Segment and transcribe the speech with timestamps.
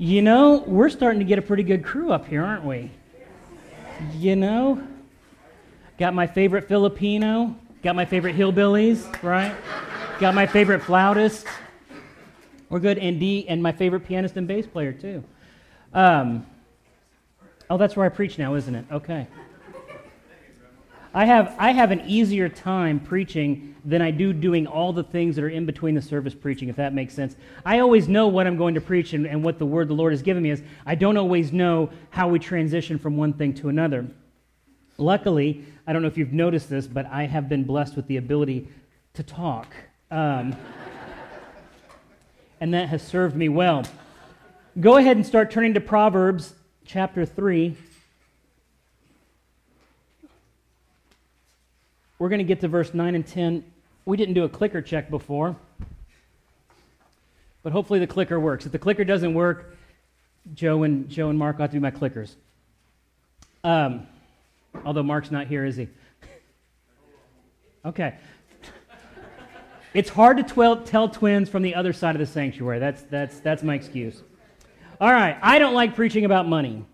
[0.00, 2.92] You know, we're starting to get a pretty good crew up here, aren't we?
[4.14, 4.80] You know,
[5.98, 9.56] got my favorite Filipino, got my favorite hillbillies, right?
[10.20, 11.48] Got my favorite flautist.
[12.68, 15.24] We're good, and D, and my favorite pianist and bass player too.
[15.92, 16.46] Um,
[17.68, 18.84] oh, that's where I preach now, isn't it?
[18.92, 19.26] Okay.
[21.14, 25.36] I have, I have an easier time preaching than I do doing all the things
[25.36, 27.36] that are in between the service preaching, if that makes sense.
[27.64, 30.12] I always know what I'm going to preach and, and what the word the Lord
[30.12, 30.62] has given me is.
[30.84, 34.06] I don't always know how we transition from one thing to another.
[34.98, 38.18] Luckily, I don't know if you've noticed this, but I have been blessed with the
[38.18, 38.68] ability
[39.14, 39.74] to talk.
[40.10, 40.54] Um,
[42.60, 43.84] and that has served me well.
[44.78, 46.54] Go ahead and start turning to Proverbs
[46.84, 47.76] chapter 3.
[52.18, 53.64] We're going to get to verse 9 and 10.
[54.04, 55.56] We didn't do a clicker check before,
[57.62, 58.66] but hopefully the clicker works.
[58.66, 59.76] If the clicker doesn't work,
[60.54, 62.34] Joe and, Joe and Mark ought to be my clickers.
[63.62, 64.06] Um,
[64.84, 65.88] although Mark's not here, is he?
[67.84, 68.14] okay.
[69.94, 72.78] It's hard to tw- tell twins from the other side of the sanctuary.
[72.78, 74.22] That's, that's, that's my excuse.
[75.00, 76.84] All right, I don't like preaching about money.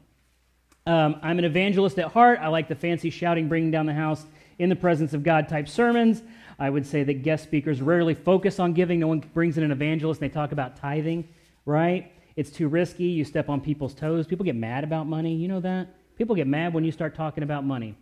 [0.86, 2.38] Um, I'm an evangelist at heart.
[2.40, 4.24] I like the fancy shouting, bringing down the house
[4.58, 6.22] in the presence of God type sermons.
[6.58, 9.00] I would say that guest speakers rarely focus on giving.
[9.00, 11.28] No one brings in an evangelist and they talk about tithing,
[11.66, 12.12] right?
[12.36, 13.04] It's too risky.
[13.04, 14.26] You step on people's toes.
[14.26, 15.34] People get mad about money.
[15.34, 15.88] You know that?
[16.16, 17.96] People get mad when you start talking about money.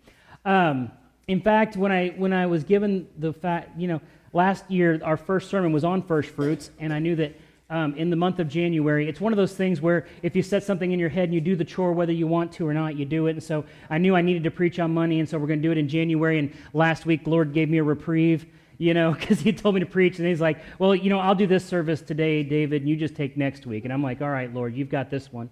[0.44, 0.90] Um,
[1.28, 4.00] in fact, when I, when I was given the fact, you know,
[4.32, 7.34] last year our first sermon was on first fruits, and I knew that
[7.72, 9.08] um, in the month of January.
[9.08, 11.40] It's one of those things where if you set something in your head and you
[11.40, 13.30] do the chore whether you want to or not, you do it.
[13.30, 15.66] And so I knew I needed to preach on money, and so we're going to
[15.66, 16.38] do it in January.
[16.38, 18.44] And last week, Lord gave me a reprieve,
[18.76, 20.18] you know, because He told me to preach.
[20.18, 23.16] And He's like, Well, you know, I'll do this service today, David, and you just
[23.16, 23.84] take next week.
[23.84, 25.48] And I'm like, All right, Lord, you've got this one.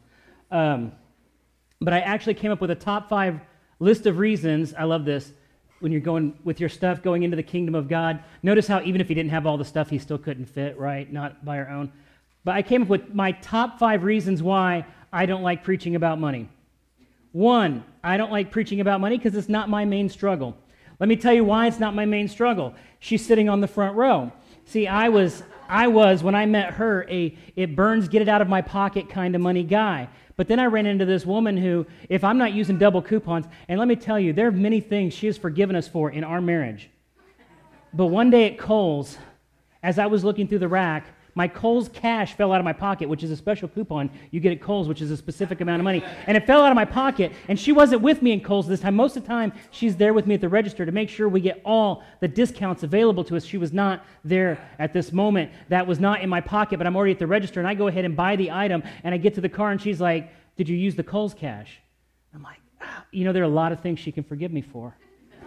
[0.51, 0.93] Um,
[1.81, 3.41] but I actually came up with a top five
[3.79, 4.75] list of reasons.
[4.75, 5.33] I love this
[5.79, 8.23] when you're going with your stuff going into the kingdom of God.
[8.43, 11.11] Notice how even if he didn't have all the stuff, he still couldn't fit, right?
[11.11, 11.91] Not by our own.
[12.45, 16.19] But I came up with my top five reasons why I don't like preaching about
[16.19, 16.49] money.
[17.33, 20.56] One, I don't like preaching about money because it's not my main struggle.
[20.99, 22.75] Let me tell you why it's not my main struggle.
[22.99, 24.33] She's sitting on the front row.
[24.65, 28.43] See, I was, I was when I met her, a it burns, get it out
[28.43, 30.09] of my pocket kind of money guy.
[30.37, 33.79] But then I ran into this woman who, if I'm not using double coupons, and
[33.79, 36.41] let me tell you, there are many things she has forgiven us for in our
[36.41, 36.91] marriage.
[37.93, 39.19] But one day at Kohl's,
[39.83, 43.09] as I was looking through the rack, my Kohl's cash fell out of my pocket,
[43.09, 45.85] which is a special coupon you get at Kohl's, which is a specific amount of
[45.85, 46.03] money.
[46.27, 48.81] And it fell out of my pocket, and she wasn't with me in Kohl's this
[48.81, 48.95] time.
[48.95, 51.41] Most of the time, she's there with me at the register to make sure we
[51.41, 53.45] get all the discounts available to us.
[53.45, 55.51] She was not there at this moment.
[55.69, 57.89] That was not in my pocket, but I'm already at the register, and I go
[57.89, 60.69] ahead and buy the item, and I get to the car, and she's like, Did
[60.69, 61.81] you use the Kohl's cash?
[62.35, 63.05] I'm like, ah.
[63.11, 64.97] You know, there are a lot of things she can forgive me for.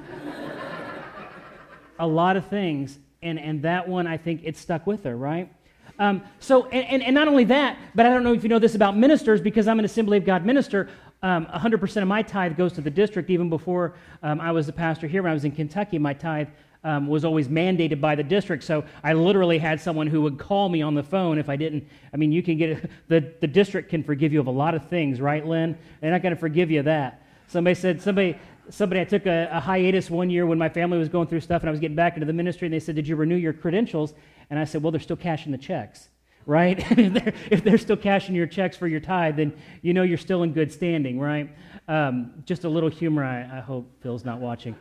[2.00, 3.00] a lot of things.
[3.22, 5.50] And, and that one, I think it stuck with her, right?
[6.00, 8.60] Um, so, and, and, and, not only that, but I don't know if you know
[8.60, 10.90] this about ministers, because I'm an Assembly of God minister,
[11.22, 13.30] um, 100% of my tithe goes to the district.
[13.30, 13.94] Even before
[14.24, 16.48] um, I was a pastor here, when I was in Kentucky, my tithe
[16.84, 18.64] um, was always mandated by the district.
[18.64, 21.88] So I literally had someone who would call me on the phone if I didn't.
[22.14, 24.88] I mean, you can get, the, the district can forgive you of a lot of
[24.90, 25.78] things, right, Lynn?
[26.02, 27.22] They're not going to forgive you that.
[27.48, 28.38] Somebody said, somebody,
[28.70, 31.62] somebody, I took a, a, hiatus one year when my family was going through stuff
[31.62, 33.54] and I was getting back into the ministry, and they said, Did you renew your
[33.54, 34.14] credentials?
[34.54, 36.10] And I said, Well, they're still cashing the checks,
[36.46, 36.78] right?
[36.92, 40.16] if, they're, if, they're, still cashing your checks for your tithe, then you know you're
[40.16, 41.50] still in good standing, right?
[41.88, 43.24] Um, just a little humor.
[43.24, 44.76] I, I, hope Phil's not watching.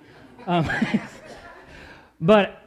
[0.47, 0.69] Um,
[2.21, 2.62] but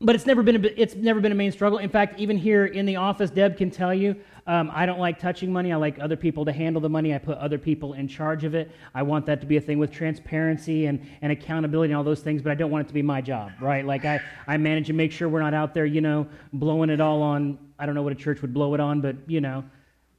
[0.00, 1.78] but it's never been a, it's never been a main struggle.
[1.78, 4.16] In fact, even here in the office, Deb can tell you
[4.46, 5.72] um, I don't like touching money.
[5.72, 7.14] I like other people to handle the money.
[7.14, 8.70] I put other people in charge of it.
[8.94, 12.20] I want that to be a thing with transparency and, and accountability and all those
[12.20, 13.86] things, but I don't want it to be my job, right?
[13.86, 17.00] Like I, I manage and make sure we're not out there, you know, blowing it
[17.00, 19.64] all on, I don't know what a church would blow it on, but, you know.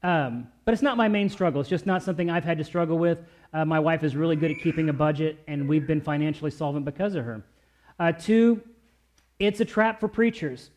[0.01, 1.61] Um, but it's not my main struggle.
[1.61, 3.19] It's just not something I've had to struggle with.
[3.53, 6.85] Uh, my wife is really good at keeping a budget, and we've been financially solvent
[6.85, 7.43] because of her.
[7.99, 8.61] Uh, two,
[9.39, 10.69] it's a trap for preachers.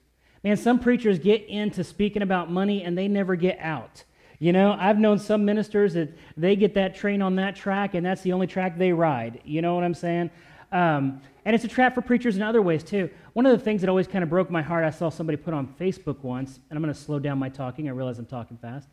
[0.44, 4.04] Man, some preachers get into speaking about money and they never get out.
[4.38, 8.06] You know, I've known some ministers that they get that train on that track and
[8.06, 9.40] that's the only track they ride.
[9.44, 10.30] You know what I'm saying?
[10.70, 13.10] Um, and it's a trap for preachers in other ways too.
[13.32, 15.54] One of the things that always kind of broke my heart, I saw somebody put
[15.54, 17.88] on Facebook once, and I'm going to slow down my talking.
[17.88, 18.88] I realize I'm talking fast.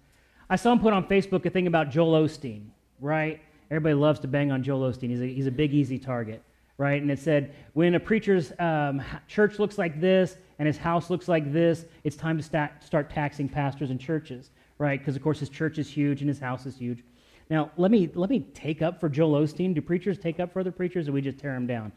[0.49, 2.67] I saw him put on Facebook a thing about Joel Osteen,
[2.99, 3.41] right?
[3.69, 5.09] Everybody loves to bang on Joel Osteen.
[5.09, 6.41] He's a, he's a big, easy target,
[6.77, 7.01] right?
[7.01, 11.27] And it said, when a preacher's um, church looks like this, and his house looks
[11.27, 14.99] like this, it's time to start taxing pastors and churches, right?
[14.99, 17.03] Because, of course, his church is huge and his house is huge.
[17.49, 19.73] Now, let me, let me take up for Joel Osteen.
[19.73, 21.91] Do preachers take up for other preachers, or we just tear them down?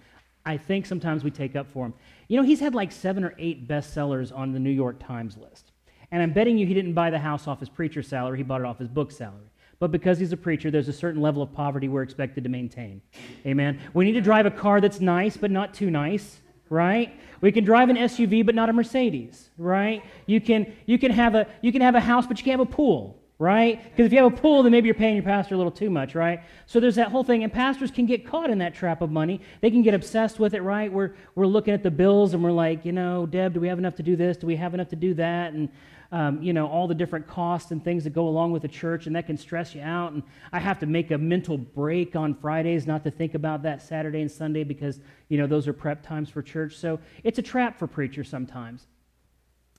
[0.45, 1.95] I think sometimes we take up for him.
[2.29, 5.73] You know, he's had like seven or eight bestsellers on the New York Times list.
[6.11, 8.61] And I'm betting you he didn't buy the house off his preacher salary, he bought
[8.61, 9.51] it off his book salary.
[9.81, 13.01] But because he's a preacher, there's a certain level of poverty we're expected to maintain.
[13.47, 13.81] Amen.
[13.95, 17.15] We need to drive a car that's nice, but not too nice, right?
[17.41, 20.03] We can drive an SUV, but not a Mercedes, right?
[20.27, 22.69] You can, you can, have, a, you can have a house, but you can't have
[22.69, 23.81] a pool, right?
[23.85, 25.91] Because if you have a pool, then maybe you're paying your pastor a little too
[25.91, 26.41] much, right?
[26.67, 29.41] So there's that whole thing, and pastors can get caught in that trap of money.
[29.61, 30.93] They can get obsessed with it, right?
[30.93, 33.79] We're, we're looking at the bills and we're like, you know, Deb, do we have
[33.79, 34.37] enough to do this?
[34.37, 35.53] Do we have enough to do that?
[35.53, 35.69] And
[36.11, 39.07] um, you know, all the different costs and things that go along with the church,
[39.07, 40.13] and that can stress you out.
[40.13, 40.23] And
[40.53, 44.23] I have to make a mental break on Fridays not to think about that Saturday
[44.23, 46.77] and Sunday because, you know, those are prep times for church.
[46.77, 48.87] So it's a trap for preachers sometimes.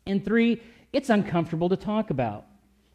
[0.05, 0.61] And three,
[0.93, 2.45] it's uncomfortable to talk about.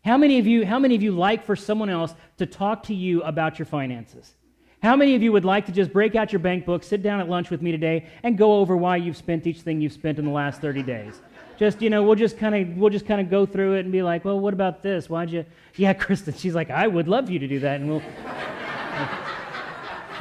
[0.04, 2.94] How many of you, how many of you like for someone else to talk to
[2.94, 4.34] you about your finances?
[4.82, 7.18] How many of you would like to just break out your bank book, sit down
[7.18, 10.18] at lunch with me today, and go over why you've spent each thing you've spent
[10.18, 11.22] in the last 30 days?
[11.58, 13.92] Just you know we'll just kind of we'll just kind of go through it and
[13.92, 15.08] be like well what about this?
[15.08, 15.44] Why'd you
[15.76, 18.02] yeah kristen she's like i would love you to do that and we'll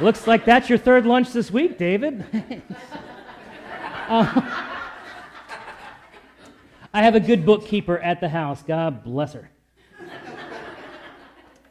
[0.00, 2.24] looks like that's your third lunch this week david.
[4.08, 4.40] Uh,
[6.92, 8.62] i have a good bookkeeper at the house.
[8.62, 9.50] God bless her.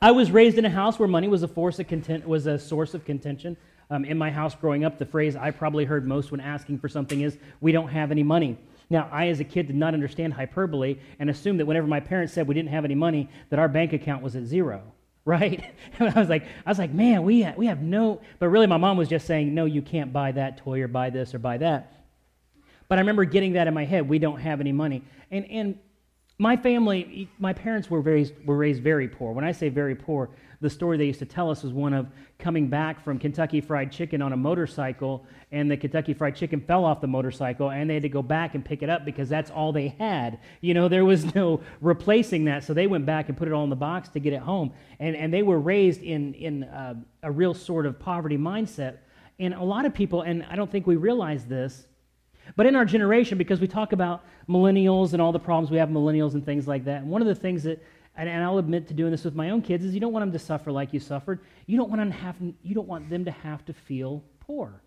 [0.02, 2.60] I was raised in a house where money was a force of content was a
[2.60, 3.56] source of contention.
[3.90, 6.88] Um, in my house growing up the phrase i probably heard most when asking for
[6.88, 8.58] something is we don't have any money
[8.94, 12.32] now, I, as a kid, did not understand hyperbole and assumed that whenever my parents
[12.32, 14.84] said we didn't have any money, that our bank account was at zero,
[15.26, 15.64] right?
[16.00, 18.22] I was like, I was like, man, we we have no.
[18.38, 21.10] But really, my mom was just saying, no, you can't buy that toy or buy
[21.10, 21.92] this or buy that.
[22.88, 24.08] But I remember getting that in my head.
[24.08, 25.80] We don't have any money, and and
[26.40, 29.34] my family, my parents were very were raised very poor.
[29.34, 30.32] When I say very poor,
[30.62, 32.08] the story they used to tell us was one of
[32.40, 36.86] coming back from Kentucky Fried Chicken on a motorcycle, and the Kentucky Fried Chicken fell
[36.86, 39.52] off the motorcycle, and they had to go back and pick it up because that's
[39.52, 40.40] all they had.
[40.62, 43.64] You know, there was no replacing that, so they went back and put it all
[43.64, 44.74] in the box to get it home.
[45.00, 48.98] And, and they were raised in, in uh, a real sort of poverty mindset.
[49.40, 51.86] And a lot of people, and I don't think we realize this,
[52.56, 55.90] but in our generation, because we talk about millennials and all the problems we have
[55.90, 57.82] millennials and things like that, and one of the things that
[58.16, 60.24] and, and I'll admit to doing this with my own kids, is you don't want
[60.24, 61.40] them to suffer like you suffered.
[61.66, 64.82] You don't want them to have, you don't want them to have to feel poor,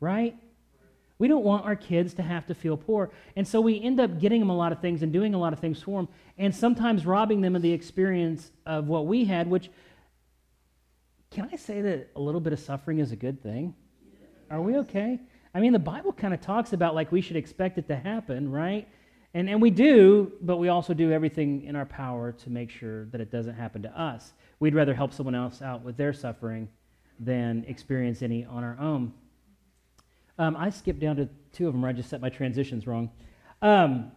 [0.00, 0.36] right?
[1.18, 3.10] We don't want our kids to have to feel poor.
[3.36, 5.52] And so we end up getting them a lot of things and doing a lot
[5.52, 6.08] of things for them,
[6.38, 9.70] and sometimes robbing them of the experience of what we had, which,
[11.30, 13.74] can I say that a little bit of suffering is a good thing?
[14.50, 15.20] Are we okay?
[15.54, 18.50] I mean, the Bible kind of talks about like we should expect it to happen,
[18.50, 18.88] right?
[19.34, 23.06] And, and we do, but we also do everything in our power to make sure
[23.06, 24.32] that it doesn't happen to us.
[24.60, 26.68] We'd rather help someone else out with their suffering
[27.18, 29.12] than experience any on our own.
[30.38, 33.10] Um, I skipped down to two of them where I just set my transitions wrong.
[33.60, 34.12] Um,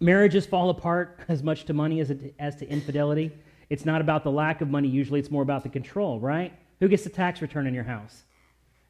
[0.00, 3.32] marriages fall apart as much to money as, it, as to infidelity.
[3.70, 6.52] It's not about the lack of money, usually, it's more about the control, right?
[6.80, 8.24] Who gets the tax return in your house?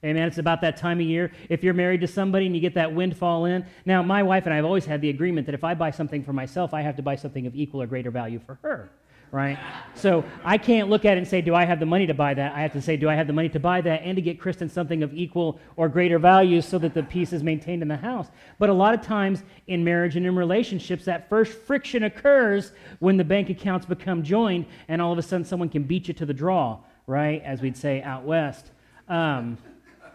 [0.05, 0.29] Amen.
[0.29, 1.33] It's about that time of year.
[1.49, 3.65] If you're married to somebody and you get that windfall in.
[3.87, 6.23] Now, my wife and I have always had the agreement that if I buy something
[6.23, 8.91] for myself, I have to buy something of equal or greater value for her,
[9.33, 9.59] right?
[9.95, 12.35] so I can't look at it and say, do I have the money to buy
[12.35, 12.55] that?
[12.55, 14.39] I have to say, do I have the money to buy that and to get
[14.39, 17.97] Kristen something of equal or greater value so that the peace is maintained in the
[17.97, 18.29] house?
[18.59, 23.17] But a lot of times in marriage and in relationships, that first friction occurs when
[23.17, 26.27] the bank accounts become joined and all of a sudden someone can beat you to
[26.27, 27.43] the draw, right?
[27.43, 28.71] As we'd say out west.
[29.09, 29.59] Um,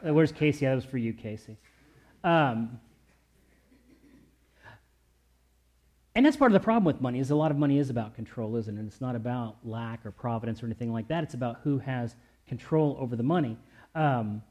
[0.03, 0.65] where's Casey?
[0.65, 1.57] That was for you, Casey.
[2.23, 2.79] Um,
[6.15, 8.15] and that's part of the problem with money is a lot of money is about
[8.15, 8.79] control, isn't it?
[8.79, 11.23] And it's not about lack or providence or anything like that.
[11.23, 12.15] It's about who has
[12.47, 13.57] control over the money.
[13.95, 14.41] Um,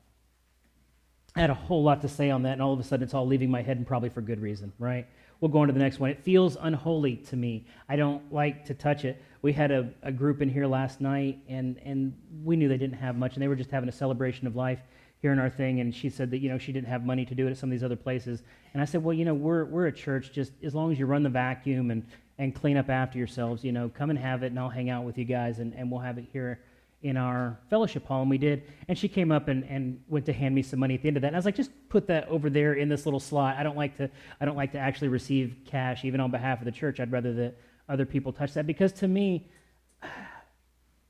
[1.37, 3.14] I had a whole lot to say on that, and all of a sudden it's
[3.14, 5.07] all leaving my head, and probably for good reason, right?
[5.40, 6.11] We'll go on to the next one.
[6.11, 7.67] It feels unholy to me.
[7.88, 9.23] I don't like to touch it.
[9.43, 12.12] We had a, a group in here last night, and, and
[12.43, 14.81] we knew they didn't have much, and they were just having a celebration of life
[15.21, 17.35] here in our thing, and she said that you know she didn't have money to
[17.35, 18.43] do it at some of these other places.
[18.73, 20.33] And I said, well, you know, we're we're a church.
[20.33, 22.07] Just as long as you run the vacuum and
[22.39, 25.05] and clean up after yourselves, you know, come and have it, and I'll hang out
[25.05, 26.61] with you guys, and, and we'll have it here
[27.03, 28.23] in our fellowship hall.
[28.23, 28.65] And we did.
[28.89, 31.17] And she came up and, and went to hand me some money at the end
[31.17, 31.29] of that.
[31.29, 33.57] And I was like, just put that over there in this little slot.
[33.57, 34.11] I don't like to
[34.41, 37.01] I don't like to actually receive cash even on behalf of the church.
[37.01, 37.57] I'd rather that
[37.89, 39.49] other people touch that because to me.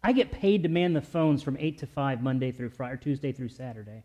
[0.08, 2.96] I get paid to man the phones from 8 to 5 Monday through Friday, or
[2.96, 4.04] Tuesday through Saturday.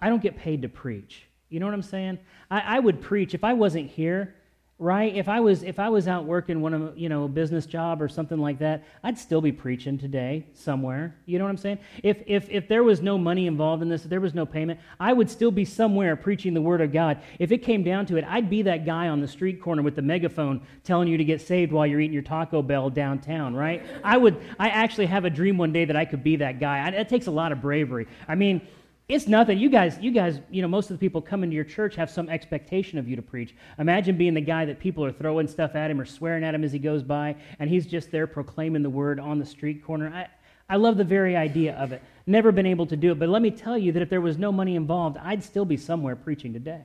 [0.00, 1.26] I don't get paid to preach.
[1.48, 2.20] You know what I'm saying?
[2.48, 4.36] I, I would preach if I wasn't here.
[4.78, 5.16] Right?
[5.16, 8.02] If I was if I was out working one of you know a business job
[8.02, 11.16] or something like that, I'd still be preaching today somewhere.
[11.24, 11.78] You know what I'm saying?
[12.02, 14.78] If if if there was no money involved in this, if there was no payment,
[15.00, 17.22] I would still be somewhere preaching the word of God.
[17.38, 19.96] If it came down to it, I'd be that guy on the street corner with
[19.96, 23.82] the megaphone telling you to get saved while you're eating your Taco Bell downtown, right?
[24.04, 26.86] I would I actually have a dream one day that I could be that guy.
[26.90, 28.08] It takes a lot of bravery.
[28.28, 28.60] I mean,
[29.08, 29.58] it's nothing.
[29.58, 32.10] You guys, you guys, you know, most of the people coming to your church have
[32.10, 33.54] some expectation of you to preach.
[33.78, 36.64] Imagine being the guy that people are throwing stuff at him or swearing at him
[36.64, 40.12] as he goes by, and he's just there proclaiming the word on the street corner.
[40.12, 40.26] I,
[40.68, 42.02] I love the very idea of it.
[42.26, 44.38] Never been able to do it, but let me tell you that if there was
[44.38, 46.82] no money involved, I'd still be somewhere preaching today,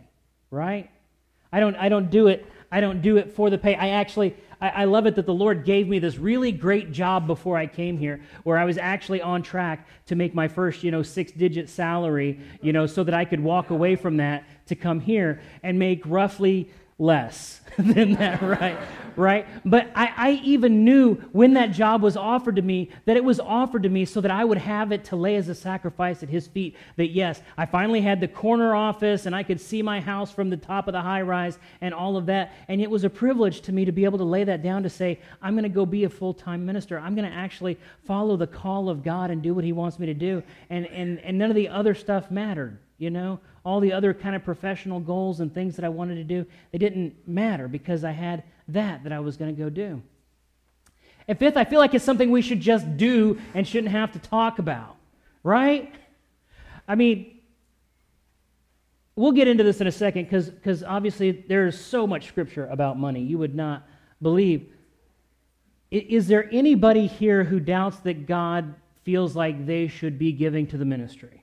[0.52, 0.92] right?
[1.52, 2.46] I don't, I don't do it.
[2.72, 3.76] I don't do it for the pay.
[3.76, 7.28] I actually, I, I love it that the Lord gave me this really great job
[7.28, 10.92] before I came here, where I was actually on track to make my first, you
[10.92, 15.00] know, six-digit salary, you know, so that I could walk away from that to come
[15.00, 16.70] here and make roughly
[17.02, 18.78] less than that, right?
[19.16, 19.48] right?
[19.66, 23.40] But I, I, even knew when that job was offered to me that it was
[23.40, 26.30] offered to me so that I would have it to lay as a sacrifice at
[26.30, 26.76] his feet.
[26.98, 30.50] That yes, I finally had the corner office and I could see my house from
[30.50, 32.54] the top of the high rise and all of that.
[32.68, 34.90] And it was a privilege to me to be able to lay that down to
[34.90, 37.00] say, I'm going to go be a full time minister.
[37.00, 40.06] I'm going to actually follow the call of God and do what he wants me
[40.06, 40.44] to do.
[40.70, 44.36] And, and, and none of the other stuff mattered you know all the other kind
[44.36, 48.12] of professional goals and things that i wanted to do they didn't matter because i
[48.12, 48.44] had
[48.74, 50.02] that that I was going to go do.
[51.28, 54.20] And fifth, I feel like it's something we should just do and shouldn't have to
[54.20, 54.96] talk about,
[55.44, 55.94] right?
[56.88, 57.40] I mean,
[59.16, 62.98] we'll get into this in a second because obviously there is so much scripture about
[62.98, 63.22] money.
[63.22, 63.88] You would not
[64.22, 64.68] believe.
[65.92, 70.78] Is there anybody here who doubts that God feels like they should be giving to
[70.78, 71.41] the ministry?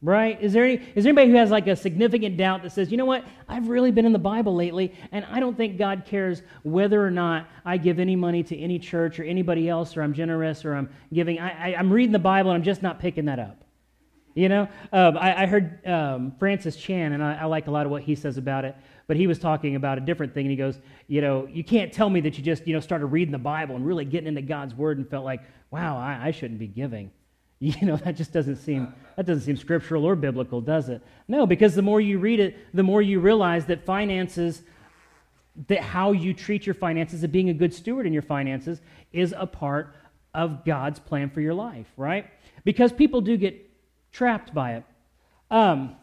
[0.00, 0.40] Right?
[0.40, 2.96] Is there, any, is there anybody who has like a significant doubt that says, you
[2.96, 6.42] know what, I've really been in the Bible lately, and I don't think God cares
[6.62, 10.14] whether or not I give any money to any church or anybody else, or I'm
[10.14, 11.40] generous, or I'm giving.
[11.40, 13.64] I, am reading the Bible and I'm just not picking that up.
[14.38, 17.84] You know, um, I, I, heard um, Francis Chan, and I, I like a lot
[17.84, 18.76] of what he says about it,
[19.08, 20.78] but he was talking about a different thing, and he goes,
[21.08, 23.74] you know, you can't tell me that you just, you know, started reading the Bible
[23.74, 25.40] and really getting into God's Word and felt like,
[25.72, 27.10] wow, I, I shouldn't be giving.
[27.60, 31.02] You know, that just doesn't seem that doesn't seem scriptural or biblical, does it?
[31.26, 34.62] No, because the more you read it, the more you realize that finances
[35.66, 38.80] that how you treat your finances and being a good steward in your finances
[39.12, 39.96] is a part
[40.34, 42.26] of God's plan for your life, right?
[42.62, 43.68] Because people do get
[44.12, 44.84] trapped by it.
[45.50, 45.96] Um,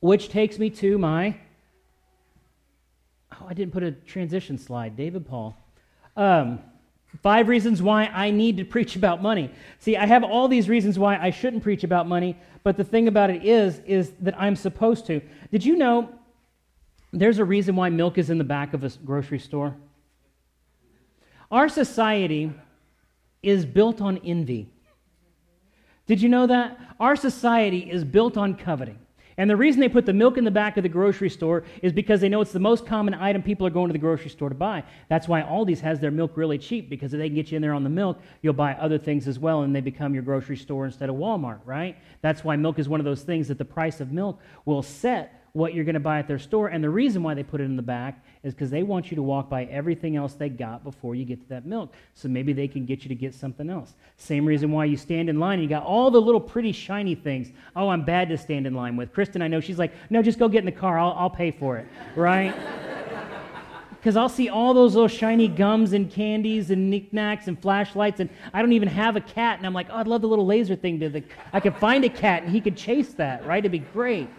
[0.00, 1.36] which takes me to my
[3.32, 5.56] oh, I didn't put a transition slide, David Paul.
[6.16, 6.60] Um,
[7.22, 9.50] Five reasons why I need to preach about money.
[9.78, 13.08] See, I have all these reasons why I shouldn't preach about money, but the thing
[13.08, 15.20] about it is is that I'm supposed to.
[15.50, 16.08] Did you know
[17.12, 19.76] there's a reason why milk is in the back of a grocery store?
[21.50, 22.52] Our society
[23.42, 24.68] is built on envy.
[26.06, 26.78] Did you know that?
[27.00, 28.98] Our society is built on coveting.
[29.40, 31.94] And the reason they put the milk in the back of the grocery store is
[31.94, 34.50] because they know it's the most common item people are going to the grocery store
[34.50, 34.84] to buy.
[35.08, 37.62] That's why Aldi's has their milk really cheap because if they can get you in
[37.62, 40.58] there on the milk, you'll buy other things as well and they become your grocery
[40.58, 41.96] store instead of Walmart, right?
[42.20, 45.39] That's why milk is one of those things that the price of milk will set
[45.52, 46.68] what you're going to buy at their store.
[46.68, 49.16] And the reason why they put it in the back is because they want you
[49.16, 51.92] to walk by everything else they got before you get to that milk.
[52.14, 53.94] So maybe they can get you to get something else.
[54.16, 57.14] Same reason why you stand in line and you got all the little pretty shiny
[57.14, 57.52] things.
[57.74, 59.12] Oh, I'm bad to stand in line with.
[59.12, 60.98] Kristen, I know, she's like, no, just go get in the car.
[60.98, 62.54] I'll, I'll pay for it, right?
[64.00, 68.30] because I'll see all those little shiny gums and candies and knickknacks and flashlights, and
[68.54, 70.74] I don't even have a cat, and I'm like, oh, I'd love the little laser
[70.74, 70.98] thing.
[71.00, 73.58] To the, I could find a cat, and he could chase that, right?
[73.58, 74.30] It'd be great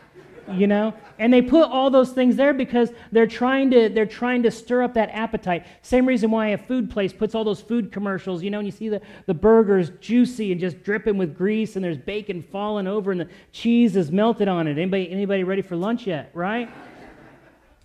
[0.55, 0.93] you know?
[1.19, 4.83] And they put all those things there because they're trying to they're trying to stir
[4.83, 5.65] up that appetite.
[5.81, 8.71] Same reason why a food place puts all those food commercials you know and you
[8.71, 13.11] see the, the burgers juicy and just dripping with grease and there's bacon falling over
[13.11, 14.71] and the cheese is melted on it.
[14.71, 16.69] Anybody anybody ready for lunch yet right?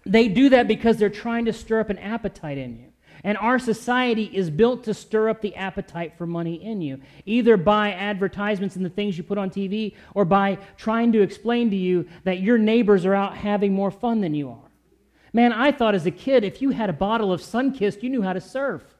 [0.04, 2.85] They do that because they're trying to stir up an appetite in you
[3.26, 7.56] and our society is built to stir up the appetite for money in you, either
[7.56, 11.76] by advertisements and the things you put on TV or by trying to explain to
[11.76, 14.70] you that your neighbors are out having more fun than you are.
[15.32, 18.22] Man, I thought as a kid, if you had a bottle of Sunkist, you knew
[18.22, 18.95] how to surf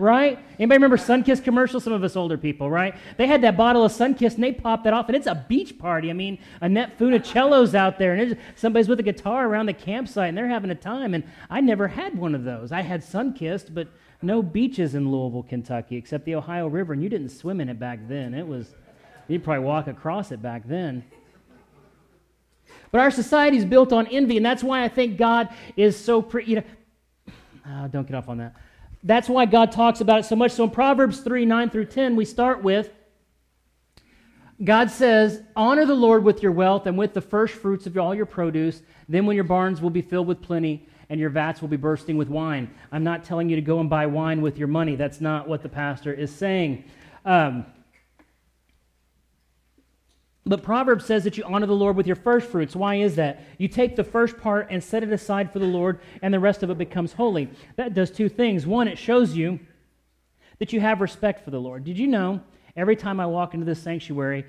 [0.00, 0.38] right?
[0.58, 1.84] Anybody remember Sunkist commercials?
[1.84, 2.94] Some of us older people, right?
[3.16, 5.78] They had that bottle of Sunkist and they popped that off, and it's a beach
[5.78, 6.10] party.
[6.10, 10.38] I mean, Annette Funicello's out there, and somebody's with a guitar around the campsite, and
[10.38, 11.14] they're having a time.
[11.14, 12.72] And I never had one of those.
[12.72, 13.88] I had Sunkist, but
[14.22, 17.78] no beaches in Louisville, Kentucky, except the Ohio River, and you didn't swim in it
[17.78, 18.34] back then.
[18.34, 18.74] It was,
[19.28, 21.04] you'd probably walk across it back then.
[22.90, 26.22] But our society is built on envy, and that's why I think God is so,
[26.22, 26.62] pre- you know,
[27.66, 28.54] oh, don't get off on that.
[29.02, 30.52] That's why God talks about it so much.
[30.52, 32.90] So in Proverbs 3 9 through 10, we start with
[34.62, 38.14] God says, Honor the Lord with your wealth and with the first fruits of all
[38.14, 38.82] your produce.
[39.08, 42.16] Then, when your barns will be filled with plenty and your vats will be bursting
[42.16, 42.70] with wine.
[42.92, 44.96] I'm not telling you to go and buy wine with your money.
[44.96, 46.84] That's not what the pastor is saying.
[47.24, 47.66] Um,
[50.46, 52.74] but Proverbs says that you honor the Lord with your first fruits.
[52.74, 53.42] Why is that?
[53.58, 56.62] You take the first part and set it aside for the Lord, and the rest
[56.62, 57.50] of it becomes holy.
[57.76, 58.66] That does two things.
[58.66, 59.60] One, it shows you
[60.58, 61.84] that you have respect for the Lord.
[61.84, 62.40] Did you know
[62.74, 64.46] every time I walk into this sanctuary,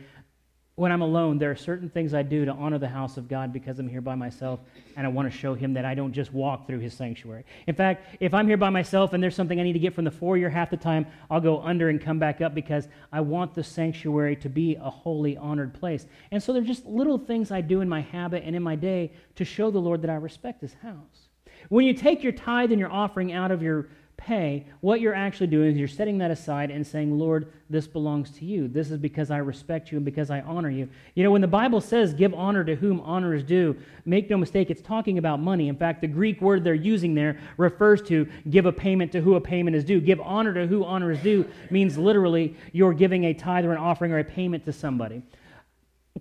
[0.82, 3.54] when I'm alone, there are certain things I do to honor the house of God
[3.54, 4.60] because I'm here by myself
[4.98, 7.46] and I want to show Him that I don't just walk through His sanctuary.
[7.68, 10.06] In fact, if I'm here by myself and there's something I need to get from
[10.06, 13.54] the foyer half the time, I'll go under and come back up because I want
[13.54, 16.08] the sanctuary to be a holy, honored place.
[16.32, 19.12] And so there's just little things I do in my habit and in my day
[19.36, 21.28] to show the Lord that I respect His house.
[21.70, 23.90] When you take your tithe and your offering out of your
[24.26, 28.30] pay, what you're actually doing is you're setting that aside and saying, Lord, this belongs
[28.32, 28.68] to you.
[28.68, 30.88] This is because I respect you and because I honor you.
[31.16, 33.76] You know, when the Bible says give honor to whom honor is due,
[34.06, 35.70] make no mistake, it's talking about money.
[35.70, 39.36] In fact, the Greek word they're using there refers to give a payment to who
[39.36, 40.00] a payment is due.
[40.00, 43.78] Give honor to who honor is due means literally you're giving a tithe or an
[43.78, 45.24] offering or a payment to somebody.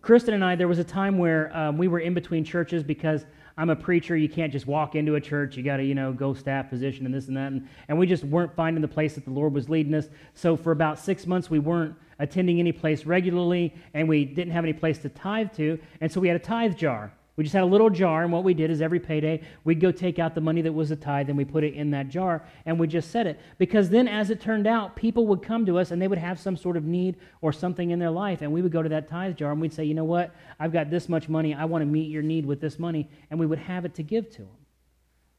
[0.01, 3.27] Kristen and I, there was a time where um, we were in between churches because
[3.57, 4.17] I'm a preacher.
[4.17, 5.57] You can't just walk into a church.
[5.57, 7.53] You got to, you know, go staff position and this and that.
[7.53, 10.09] And, and we just weren't finding the place that the Lord was leading us.
[10.35, 14.65] So for about six months, we weren't attending any place regularly, and we didn't have
[14.65, 15.79] any place to tithe to.
[16.01, 17.13] And so we had a tithe jar.
[17.41, 19.91] We just had a little jar, and what we did is every payday, we'd go
[19.91, 22.45] take out the money that was a tithe and we put it in that jar,
[22.67, 23.41] and we just set it.
[23.57, 26.39] Because then, as it turned out, people would come to us and they would have
[26.39, 29.09] some sort of need or something in their life, and we would go to that
[29.09, 31.81] tithe jar and we'd say, you know what, I've got this much money, I want
[31.81, 34.43] to meet your need with this money, and we would have it to give to
[34.43, 34.59] them.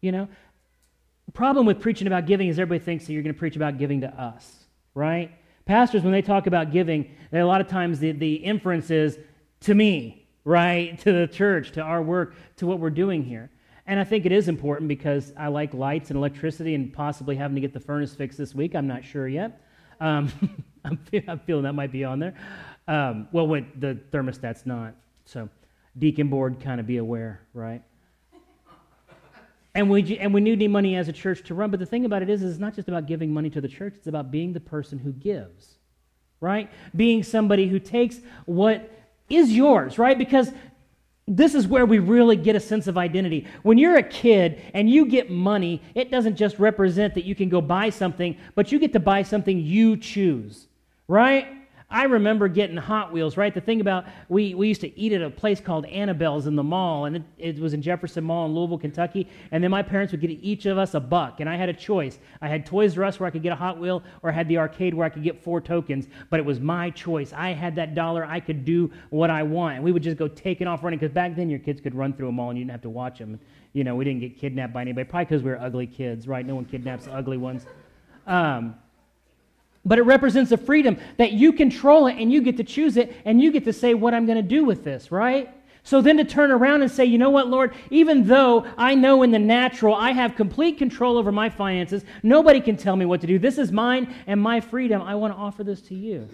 [0.01, 0.27] You know?
[1.27, 3.77] The problem with preaching about giving is everybody thinks that you're going to preach about
[3.77, 4.65] giving to us,
[4.95, 5.31] right?
[5.65, 9.19] Pastors, when they talk about giving, a lot of times the, the inference is
[9.59, 10.97] to me right?
[10.99, 13.49] To the church, to our work, to what we're doing here.
[13.87, 17.55] And I think it is important because I like lights and electricity and possibly having
[17.55, 18.75] to get the furnace fixed this week.
[18.75, 19.61] I'm not sure yet.
[19.99, 20.31] Um,
[20.85, 20.97] I'm,
[21.45, 22.33] feeling that might be on there.
[22.87, 24.95] Um, well, when the thermostat's not.
[25.25, 25.49] So,
[25.97, 27.83] deacon board, kind of be aware, right?
[29.73, 31.71] And we, and we need money as a church to run.
[31.71, 33.67] But the thing about it is, is it's not just about giving money to the
[33.67, 35.77] church, it's about being the person who gives,
[36.41, 36.69] right?
[36.95, 38.91] Being somebody who takes what
[39.35, 40.17] is yours, right?
[40.17, 40.51] Because
[41.27, 43.47] this is where we really get a sense of identity.
[43.63, 47.47] When you're a kid and you get money, it doesn't just represent that you can
[47.47, 50.67] go buy something, but you get to buy something you choose,
[51.07, 51.47] right?
[51.91, 53.53] I remember getting Hot Wheels, right?
[53.53, 56.63] The thing about, we, we used to eat at a place called Annabelle's in the
[56.63, 59.27] mall, and it, it, was in Jefferson Mall in Louisville, Kentucky.
[59.51, 61.73] And then my parents would get each of us a buck, and I had a
[61.73, 62.17] choice.
[62.41, 64.47] I had Toys R Us where I could get a Hot Wheel, or I had
[64.47, 67.33] the arcade where I could get four tokens, but it was my choice.
[67.33, 69.75] I had that dollar, I could do what I want.
[69.75, 72.13] And we would just go taking off running, because back then your kids could run
[72.13, 73.37] through a mall and you didn't have to watch them.
[73.73, 76.45] You know, we didn't get kidnapped by anybody, probably because we were ugly kids, right?
[76.45, 77.65] No one kidnaps ugly ones.
[78.27, 78.75] Um,
[79.85, 83.15] but it represents a freedom that you control it and you get to choose it
[83.25, 85.49] and you get to say what I'm going to do with this, right?
[85.83, 89.23] So then to turn around and say, you know what, Lord, even though I know
[89.23, 93.21] in the natural I have complete control over my finances, nobody can tell me what
[93.21, 93.39] to do.
[93.39, 95.01] This is mine and my freedom.
[95.01, 96.29] I want to offer this to you.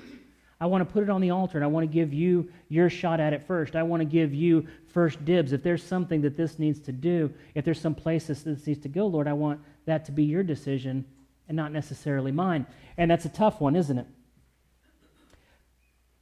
[0.60, 2.90] I want to put it on the altar and I want to give you your
[2.90, 3.76] shot at it first.
[3.76, 5.54] I want to give you first dibs.
[5.54, 8.90] If there's something that this needs to do, if there's some place this needs to
[8.90, 11.06] go, Lord, I want that to be your decision
[11.48, 12.66] and not necessarily mine.
[12.98, 14.08] And that's a tough one, isn't it?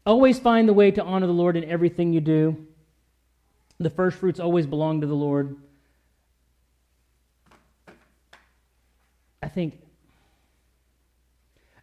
[0.06, 2.68] Always find the way to honor the Lord in everything you do.
[3.80, 5.58] The first fruits always belong to the Lord.
[9.42, 9.80] I think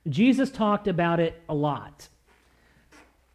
[0.09, 2.09] Jesus talked about it a lot.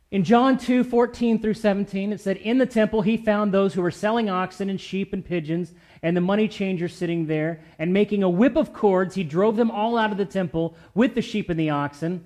[0.09, 3.81] In John 2 14 through 17, it said, In the temple he found those who
[3.81, 8.23] were selling oxen and sheep and pigeons and the money changers sitting there, and making
[8.23, 11.49] a whip of cords, he drove them all out of the temple with the sheep
[11.49, 12.25] and the oxen.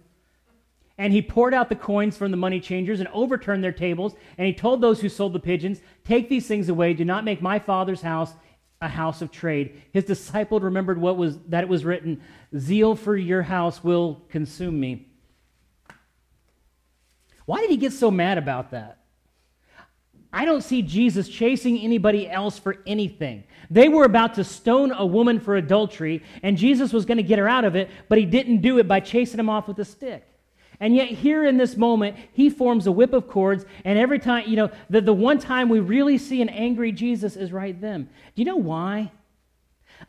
[0.98, 4.14] And he poured out the coins from the money changers and overturned their tables.
[4.38, 6.94] And he told those who sold the pigeons, Take these things away.
[6.94, 8.34] Do not make my father's house
[8.82, 9.82] a house of trade.
[9.94, 12.22] His disciple remembered what was that it was written,
[12.56, 15.11] Zeal for your house will consume me.
[17.52, 19.00] Why did he get so mad about that?
[20.32, 23.44] I don't see Jesus chasing anybody else for anything.
[23.70, 27.40] They were about to stone a woman for adultery, and Jesus was going to get
[27.40, 29.84] her out of it, but he didn't do it by chasing him off with a
[29.84, 30.26] stick.
[30.80, 33.66] And yet, here in this moment, he forms a whip of cords.
[33.84, 37.36] And every time, you know, the, the one time we really see an angry Jesus
[37.36, 38.04] is right then.
[38.34, 39.12] Do you know why?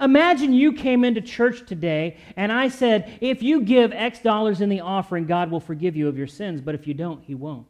[0.00, 4.68] Imagine you came into church today and I said, if you give X dollars in
[4.68, 7.66] the offering, God will forgive you of your sins, but if you don't, He won't.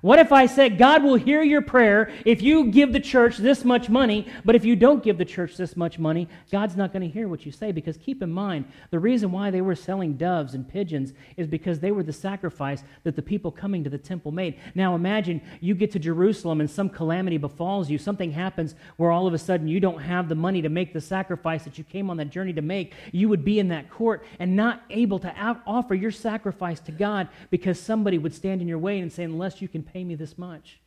[0.00, 3.64] What if I said, God will hear your prayer if you give the church this
[3.64, 7.02] much money, but if you don't give the church this much money, God's not going
[7.02, 7.70] to hear what you say?
[7.70, 11.80] Because keep in mind, the reason why they were selling doves and pigeons is because
[11.80, 14.58] they were the sacrifice that the people coming to the temple made.
[14.74, 17.98] Now imagine you get to Jerusalem and some calamity befalls you.
[17.98, 21.00] Something happens where all of a sudden you don't have the money to make the
[21.00, 22.94] sacrifice that you came on that journey to make.
[23.12, 27.28] You would be in that court and not able to offer your sacrifice to God
[27.50, 30.38] because somebody would stand in your way and say, unless you can pay me this
[30.38, 30.80] much,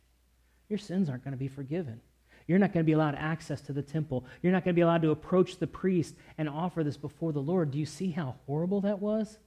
[0.68, 2.00] your sins aren't going to be forgiven.
[2.46, 4.26] You're not going to be allowed access to the temple.
[4.42, 7.40] You're not going to be allowed to approach the priest and offer this before the
[7.40, 7.70] Lord.
[7.70, 9.38] Do you see how horrible that was?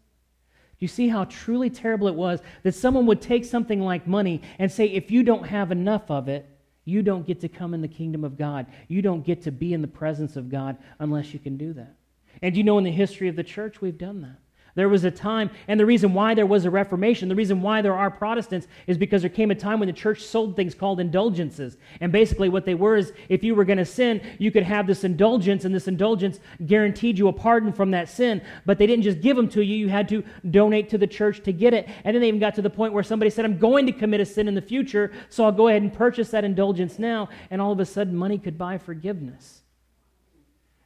[0.80, 4.42] Do you see how truly terrible it was that someone would take something like money
[4.60, 6.48] and say, if you don't have enough of it,
[6.86, 8.68] you don't get to come in the kingdom of God.
[8.88, 11.96] You don't get to be in the presence of God unless you can do that.
[12.42, 14.38] And you know, in the history of the church, we've done that.
[14.78, 17.82] There was a time, and the reason why there was a Reformation, the reason why
[17.82, 21.00] there are Protestants, is because there came a time when the church sold things called
[21.00, 21.78] indulgences.
[22.00, 24.86] And basically, what they were is if you were going to sin, you could have
[24.86, 28.40] this indulgence, and this indulgence guaranteed you a pardon from that sin.
[28.68, 31.42] But they didn't just give them to you, you had to donate to the church
[31.46, 31.90] to get it.
[32.04, 34.22] And then they even got to the point where somebody said, I'm going to commit
[34.22, 37.30] a sin in the future, so I'll go ahead and purchase that indulgence now.
[37.50, 39.64] And all of a sudden, money could buy forgiveness.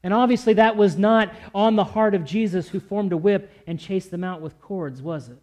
[0.03, 3.79] And obviously, that was not on the heart of Jesus who formed a whip and
[3.79, 5.37] chased them out with cords, was it?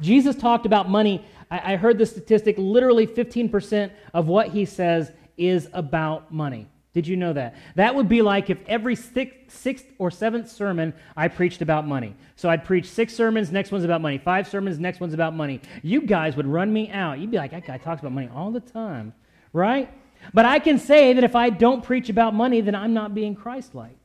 [0.00, 1.24] Jesus talked about money.
[1.50, 6.68] I, I heard the statistic literally 15% of what he says is about money.
[6.94, 7.54] Did you know that?
[7.76, 12.16] That would be like if every sixth, sixth or seventh sermon I preached about money.
[12.34, 14.18] So I'd preach six sermons, next one's about money.
[14.18, 15.60] Five sermons, next one's about money.
[15.82, 17.18] You guys would run me out.
[17.18, 19.12] You'd be like, that guy talks about money all the time,
[19.52, 19.92] right?
[20.34, 23.34] But I can say that if I don't preach about money, then I'm not being
[23.34, 23.96] Christ like,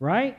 [0.00, 0.38] right?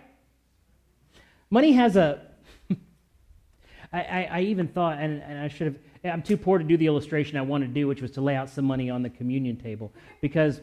[1.49, 2.21] Money has a.
[3.93, 6.77] I, I, I even thought, and, and I should have, I'm too poor to do
[6.77, 9.09] the illustration I wanted to do, which was to lay out some money on the
[9.09, 9.91] communion table.
[10.21, 10.61] Because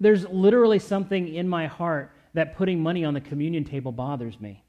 [0.00, 4.64] there's literally something in my heart that putting money on the communion table bothers me.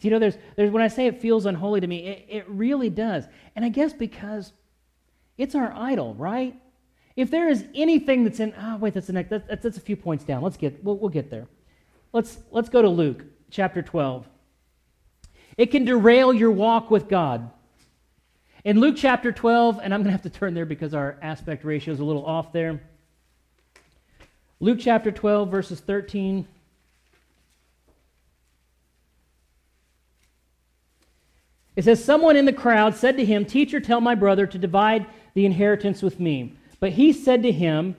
[0.00, 2.90] You know, there's, there's when I say it feels unholy to me, it, it really
[2.90, 3.24] does.
[3.56, 4.52] And I guess because
[5.38, 6.60] it's our idol, right?
[7.16, 9.96] If there is anything that's in, oh, wait, that's the next, that's, that's a few
[9.96, 10.42] points down.
[10.42, 11.46] Let's get, we'll, we'll get there.
[12.12, 14.26] Let's, let's go to Luke chapter 12.
[15.56, 17.50] It can derail your walk with God.
[18.64, 21.64] In Luke chapter 12, and I'm going to have to turn there because our aspect
[21.64, 22.80] ratio is a little off there.
[24.58, 26.48] Luke chapter 12, verses 13.
[31.76, 35.06] It says, Someone in the crowd said to him, Teacher, tell my brother to divide
[35.34, 36.56] the inheritance with me.
[36.80, 37.96] But he said to him,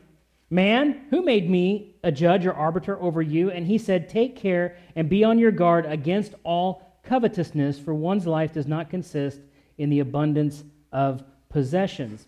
[0.49, 3.49] Man, who made me a judge or arbiter over you?
[3.49, 8.27] And he said, Take care and be on your guard against all covetousness, for one's
[8.27, 9.39] life does not consist
[9.77, 12.27] in the abundance of possessions.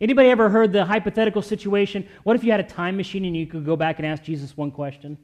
[0.00, 2.06] Anybody ever heard the hypothetical situation?
[2.22, 4.56] What if you had a time machine and you could go back and ask Jesus
[4.56, 5.16] one question?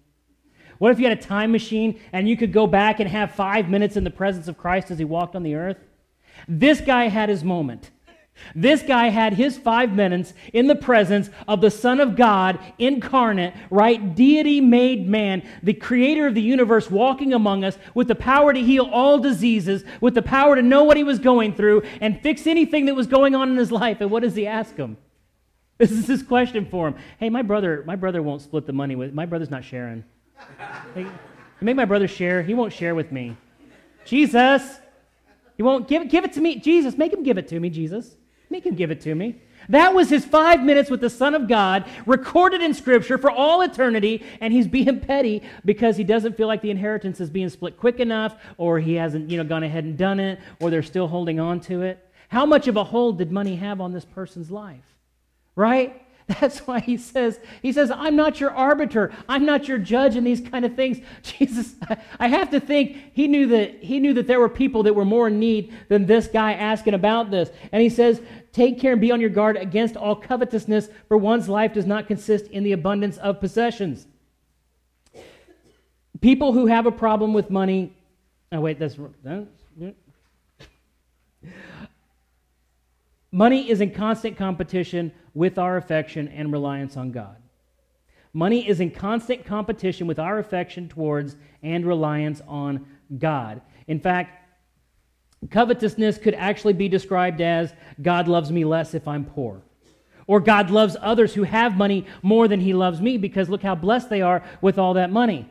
[0.78, 3.68] What if you had a time machine and you could go back and have five
[3.68, 5.78] minutes in the presence of Christ as he walked on the earth?
[6.48, 7.90] This guy had his moment.
[8.54, 13.54] This guy had his five minutes in the presence of the Son of God incarnate,
[13.70, 14.14] right?
[14.14, 18.60] Deity made man, the creator of the universe walking among us with the power to
[18.60, 22.46] heal all diseases, with the power to know what he was going through and fix
[22.46, 24.00] anything that was going on in his life.
[24.00, 24.96] And what does he ask him?
[25.78, 26.94] This is his question for him.
[27.18, 30.04] Hey, my brother, my brother won't split the money with my brother's not sharing.
[30.94, 31.06] Hey,
[31.60, 32.40] make my brother share.
[32.42, 33.36] He won't share with me.
[34.04, 34.78] Jesus.
[35.56, 36.56] He won't give, give it to me.
[36.56, 38.16] Jesus, make him give it to me, Jesus.
[38.52, 39.36] Make him give it to me.
[39.70, 43.62] That was his five minutes with the Son of God, recorded in Scripture for all
[43.62, 47.78] eternity, and he's being petty because he doesn't feel like the inheritance is being split
[47.78, 51.08] quick enough, or he hasn't, you know, gone ahead and done it, or they're still
[51.08, 52.06] holding on to it.
[52.28, 54.84] How much of a hold did money have on this person's life?
[55.56, 56.02] Right?
[56.40, 59.12] That's why he says, he says, I'm not your arbiter.
[59.28, 60.98] I'm not your judge in these kind of things.
[61.22, 61.74] Jesus,
[62.18, 65.04] I have to think he knew that he knew that there were people that were
[65.04, 67.50] more in need than this guy asking about this.
[67.72, 68.20] And he says,
[68.52, 72.06] Take care and be on your guard against all covetousness, for one's life does not
[72.06, 74.06] consist in the abundance of possessions.
[76.20, 77.96] People who have a problem with money.
[78.52, 78.96] Oh, wait, that's.
[79.24, 79.46] that's
[83.34, 87.36] Money is in constant competition with our affection and reliance on God.
[88.34, 92.86] Money is in constant competition with our affection towards and reliance on
[93.18, 93.62] God.
[93.88, 94.41] In fact,
[95.50, 99.62] covetousness could actually be described as God loves me less if I'm poor.
[100.26, 103.74] Or God loves others who have money more than he loves me because look how
[103.74, 105.48] blessed they are with all that money.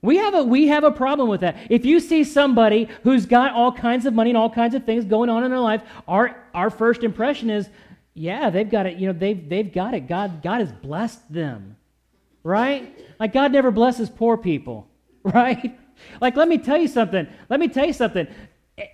[0.00, 1.56] We have a we have a problem with that.
[1.70, 5.04] If you see somebody who's got all kinds of money and all kinds of things
[5.04, 7.68] going on in their life, our our first impression is,
[8.14, 10.06] yeah, they've got it, you know, they've they've got it.
[10.06, 11.76] God God has blessed them.
[12.44, 12.96] Right?
[13.18, 14.88] Like God never blesses poor people,
[15.24, 15.76] right?
[16.20, 17.26] Like let me tell you something.
[17.48, 18.28] Let me tell you something.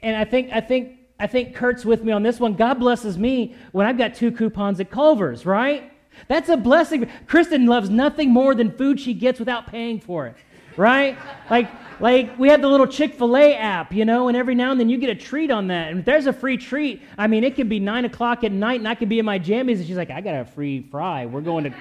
[0.03, 2.55] And I think I think I think Kurt's with me on this one.
[2.55, 5.91] God blesses me when I've got two coupons at Culver's, right?
[6.29, 7.11] That's a blessing.
[7.27, 10.37] Kristen loves nothing more than food she gets without paying for it
[10.77, 11.19] right?
[11.51, 11.71] Like,
[12.01, 14.81] like we have the little Chick fil A app, you know, and every now and
[14.81, 15.91] then you get a treat on that.
[15.91, 18.81] And if there's a free treat, I mean, it can be nine o'clock at night
[18.81, 21.27] and I could be in my jammies and she's like, I got a free fry.
[21.27, 21.75] We're going to,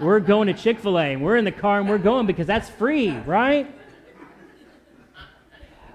[0.00, 2.46] we're going to Chick fil A and we're in the car and we're going because
[2.46, 3.72] that's free, right?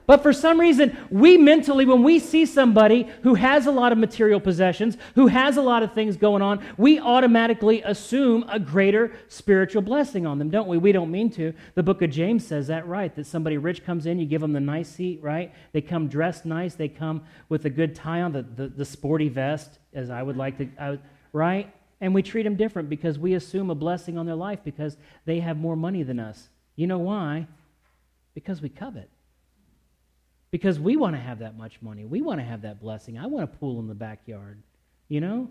[0.08, 3.98] But for some reason, we mentally, when we see somebody who has a lot of
[3.98, 9.12] material possessions, who has a lot of things going on, we automatically assume a greater
[9.28, 10.78] spiritual blessing on them, don't we?
[10.78, 11.54] We don't mean to.
[11.76, 13.14] The book of James says that, right?
[13.18, 15.54] That somebody rich comes in, you give them the nice seat, right?
[15.74, 19.28] They come dressed nice, they come with a good tie on, the, the, the sporty
[19.28, 21.00] vest, as I would like to, I,
[21.34, 21.74] right?
[22.00, 25.42] And we treat them different because we assume a blessing on their life because they
[25.42, 26.48] have more money than us.
[26.78, 27.48] You know why?
[28.34, 29.10] Because we covet
[30.52, 32.06] because we want to have that much money.
[32.06, 33.18] We want to have that blessing.
[33.18, 34.62] I want a pool in the backyard,
[35.08, 35.50] you know?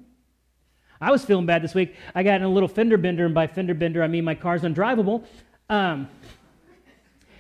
[1.01, 1.95] I was feeling bad this week.
[2.15, 4.63] I got in a little fender bender, and by fender bender, I mean my car's
[4.63, 5.25] undrivable.
[5.69, 6.09] Um,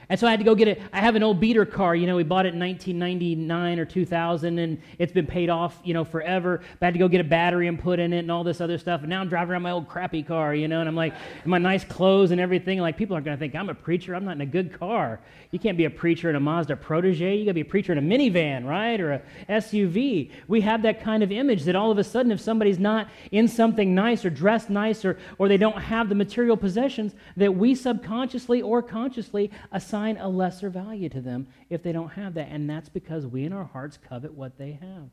[0.08, 0.80] and so I had to go get it.
[0.92, 1.96] I have an old beater car.
[1.96, 5.94] You know, we bought it in 1999 or 2000, and it's been paid off, you
[5.94, 6.58] know, forever.
[6.78, 8.60] But I had to go get a battery and put in it and all this
[8.60, 9.00] other stuff.
[9.00, 11.12] And now I'm driving around my old crappy car, you know, and I'm like,
[11.44, 12.78] in my nice clothes and everything.
[12.78, 14.14] Like, people aren't going to think I'm a preacher.
[14.14, 15.20] I'm not in a good car.
[15.50, 17.36] You can't be a preacher in a Mazda Protege.
[17.36, 19.00] You got to be a preacher in a minivan, right?
[19.00, 20.30] Or a SUV.
[20.46, 23.48] We have that kind of image that all of a sudden, if somebody's not in
[23.48, 27.74] something nice or dressed nice or, or they don't have the material possessions, that we
[27.74, 32.48] subconsciously or consciously assign assign a lesser value to them if they don't have that.
[32.50, 35.08] And that's because we in our hearts covet what they have.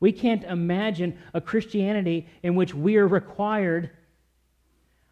[0.00, 3.90] We can't imagine a Christianity in which we are required.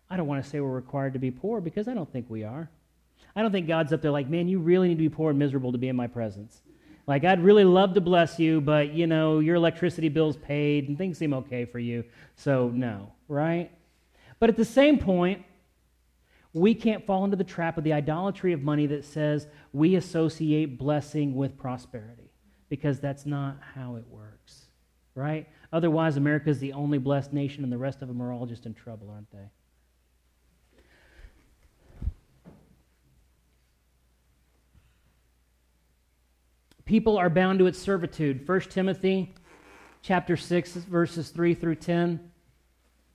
[0.08, 2.44] I don't want to say we're required to be poor because I don't think we
[2.44, 2.70] are.
[3.36, 5.38] I don't think God's up there like, man, you really need to be poor and
[5.38, 6.62] miserable to be in my presence.
[7.06, 10.96] Like, I'd really love to bless you, but, you know, your electricity bill's paid and
[10.96, 12.04] things seem okay for you.
[12.36, 13.70] So, no, right?
[14.38, 15.44] But at the same point,
[16.54, 20.78] we can't fall into the trap of the idolatry of money that says we associate
[20.78, 22.30] blessing with prosperity
[22.68, 24.66] because that's not how it works,
[25.16, 25.48] right?
[25.72, 28.66] Otherwise, America is the only blessed nation and the rest of them are all just
[28.66, 29.50] in trouble, aren't they?
[36.84, 38.46] People are bound to its servitude.
[38.46, 39.34] 1 Timothy
[40.02, 42.30] chapter 6 verses 3 through 10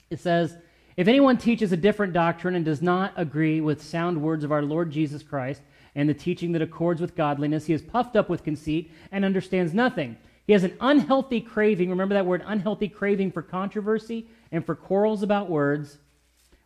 [0.10, 0.58] it says
[1.00, 4.62] if anyone teaches a different doctrine and does not agree with sound words of our
[4.62, 5.62] Lord Jesus Christ
[5.96, 9.74] and the teaching that accords with godliness, he is puffed up with conceit and understands
[9.74, 10.18] nothing.
[10.46, 15.24] He has an unhealthy craving, remember that word, unhealthy craving for controversy and for quarrels
[15.24, 16.00] about words,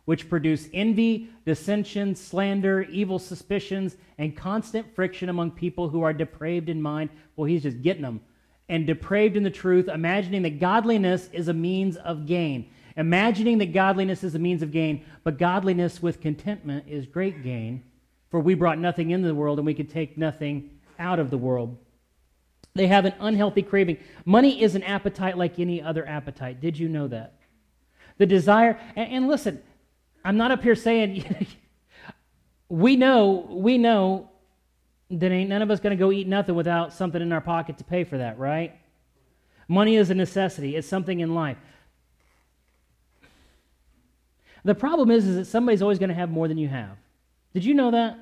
[0.04, 6.68] which produce envy, dissension, slander, evil suspicions, and constant friction among people who are depraved
[6.68, 7.08] in mind.
[7.36, 8.20] Well, he's just getting them.
[8.68, 13.72] And depraved in the truth, imagining that godliness is a means of gain imagining that
[13.72, 17.82] godliness is a means of gain, but godliness with contentment is great gain.
[18.30, 21.38] For we brought nothing into the world, and we could take nothing out of the
[21.38, 21.76] world.
[22.74, 23.98] They have an unhealthy craving.
[24.24, 26.60] Money is an appetite like any other appetite.
[26.60, 27.34] Did you know that?
[28.18, 29.62] The desire, and, and listen,
[30.24, 31.46] I'm not up here saying
[32.68, 34.30] we know, we know
[35.10, 37.78] that ain't none of us going to go eat nothing without something in our pocket
[37.78, 38.74] to pay for that, right?
[39.68, 41.56] Money is a necessity, it's something in life.
[44.64, 46.96] The problem is, is that somebody's always going to have more than you have.
[47.52, 48.18] Did you know that?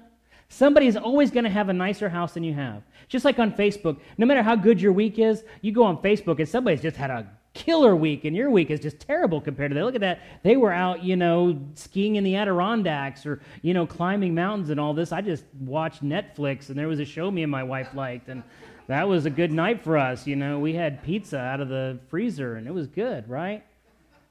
[0.48, 2.82] Somebody's always going to have a nicer house than you have.
[3.08, 6.40] Just like on Facebook, no matter how good your week is, you go on Facebook
[6.40, 9.74] and somebody's just had a killer week and your week is just terrible compared to
[9.74, 9.84] that.
[9.84, 10.20] Look at that.
[10.42, 14.80] They were out, you know, skiing in the Adirondacks or, you know, climbing mountains and
[14.80, 15.12] all this.
[15.12, 18.42] I just watched Netflix and there was a show me and my wife liked and
[18.88, 20.58] that was a good night for us, you know.
[20.58, 23.64] We had pizza out of the freezer and it was good, right?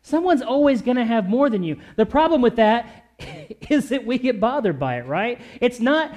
[0.02, 1.80] Someone's always going to have more than you.
[1.96, 3.06] The problem with that
[3.70, 5.40] is that we get bothered by it, right?
[5.60, 6.14] It's not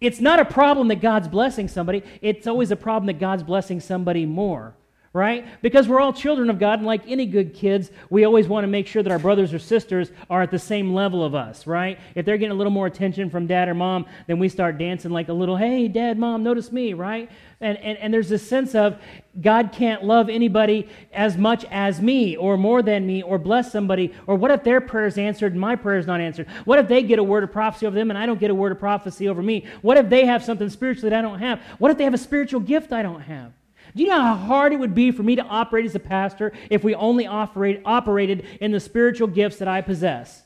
[0.00, 2.04] it's not a problem that God's blessing somebody.
[2.22, 4.74] It's always a problem that God's blessing somebody more,
[5.18, 5.46] right?
[5.60, 8.68] Because we're all children of God, and like any good kids, we always want to
[8.68, 11.98] make sure that our brothers or sisters are at the same level of us, right?
[12.14, 15.10] If they're getting a little more attention from dad or mom, then we start dancing
[15.10, 17.28] like a little, hey, dad, mom, notice me, right?
[17.60, 19.00] And, and, and there's this sense of
[19.40, 24.14] God can't love anybody as much as me or more than me or bless somebody.
[24.28, 26.46] Or what if their prayer's answered and my prayer's not answered?
[26.64, 28.54] What if they get a word of prophecy over them and I don't get a
[28.54, 29.66] word of prophecy over me?
[29.82, 31.60] What if they have something spiritually that I don't have?
[31.78, 33.52] What if they have a spiritual gift I don't have?
[33.98, 36.52] Do you know how hard it would be for me to operate as a pastor
[36.70, 40.44] if we only operate, operated in the spiritual gifts that I possess?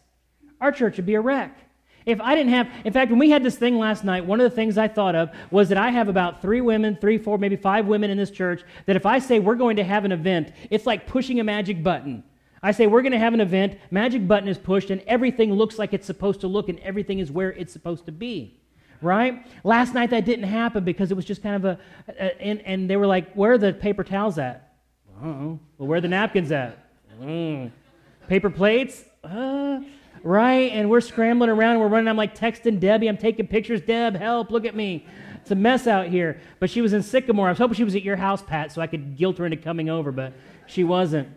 [0.59, 1.55] Our church would be a wreck.
[2.07, 4.51] If I didn't have, in fact, when we had this thing last night, one of
[4.51, 7.57] the things I thought of was that I have about three women, three, four, maybe
[7.57, 10.53] five women in this church, that if I say we're going to have an event,
[10.71, 12.25] it's like pushing a magic button.
[12.63, 15.79] I say we're going to have an event, magic button is pushed, and everything looks
[15.79, 18.62] like it's supposed to look, and everything is where it's supposed to be.
[19.03, 19.45] Right?
[19.65, 22.89] Last night that didn't happen because it was just kind of a, a and, and
[22.89, 24.75] they were like, where are the paper towels at?
[25.23, 26.79] Oh, well, where are the napkins at?
[27.21, 27.71] Mm.
[28.29, 29.05] Paper plates?
[29.23, 29.81] Uh,
[30.23, 30.71] right?
[30.73, 32.09] And we're scrambling around we're running.
[32.09, 33.09] I'm like texting Debbie.
[33.09, 33.81] I'm taking pictures.
[33.81, 35.07] Deb, help, look at me.
[35.41, 36.41] It's a mess out here.
[36.61, 37.49] But she was in Sycamore.
[37.49, 39.57] I was hoping she was at your house, Pat, so I could guilt her into
[39.57, 40.33] coming over, but
[40.67, 41.29] she wasn't.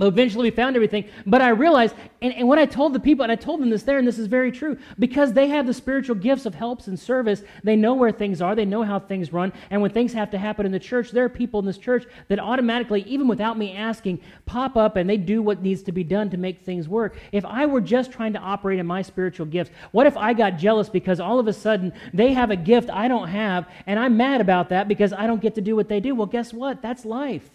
[0.00, 1.04] Eventually, we found everything.
[1.26, 3.82] But I realized, and, and when I told the people, and I told them this
[3.82, 6.98] there, and this is very true, because they have the spiritual gifts of helps and
[6.98, 10.30] service, they know where things are, they know how things run, and when things have
[10.30, 13.58] to happen in the church, there are people in this church that automatically, even without
[13.58, 16.88] me asking, pop up and they do what needs to be done to make things
[16.88, 17.16] work.
[17.32, 20.58] If I were just trying to operate in my spiritual gifts, what if I got
[20.58, 24.16] jealous because all of a sudden they have a gift I don't have, and I'm
[24.16, 26.14] mad about that because I don't get to do what they do?
[26.14, 26.82] Well, guess what?
[26.82, 27.48] That's life.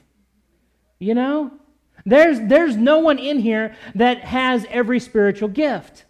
[0.99, 1.51] You know?
[2.05, 6.05] There's, there's no one in here that has every spiritual gift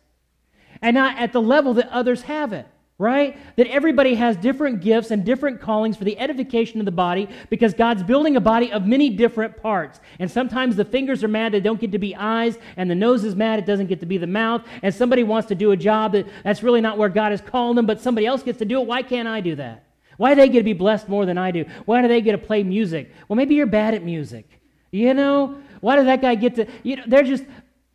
[0.81, 3.38] and not at the level that others have it, right?
[3.55, 7.73] That everybody has different gifts and different callings for the edification of the body because
[7.73, 10.01] God's building a body of many different parts.
[10.19, 13.23] And sometimes the fingers are mad, they don't get to be eyes, and the nose
[13.23, 15.77] is mad, it doesn't get to be the mouth, and somebody wants to do a
[15.77, 18.65] job that that's really not where God has called them, but somebody else gets to
[18.65, 18.86] do it.
[18.86, 19.86] Why can't I do that?
[20.17, 21.65] Why do they get to be blessed more than I do?
[21.86, 23.13] Why do they get to play music?
[23.27, 24.49] Well, maybe you're bad at music.
[24.91, 27.43] You know, why did that guy get to, you know, they're just,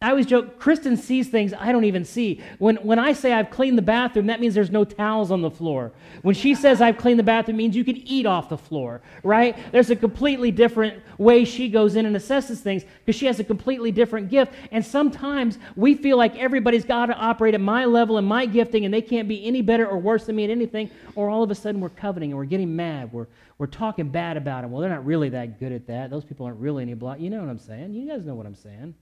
[0.02, 2.42] I always joke, Kristen sees things I don't even see.
[2.58, 5.50] When, when I say I've cleaned the bathroom, that means there's no towels on the
[5.50, 5.92] floor.
[6.22, 9.58] When she says I've cleaned the bathroom, means you can eat off the floor, right?
[9.72, 13.44] There's a completely different way she goes in and assesses things because she has a
[13.44, 14.54] completely different gift.
[14.72, 18.86] And sometimes we feel like everybody's got to operate at my level and my gifting
[18.86, 21.50] and they can't be any better or worse than me at anything, or all of
[21.50, 23.12] a sudden we're coveting and we're getting mad.
[23.12, 23.26] We're,
[23.58, 24.70] we're talking bad about them.
[24.70, 26.08] Well, they're not really that good at that.
[26.08, 27.20] Those people aren't really any block.
[27.20, 27.92] You know what I'm saying?
[27.92, 28.94] You guys know what I'm saying.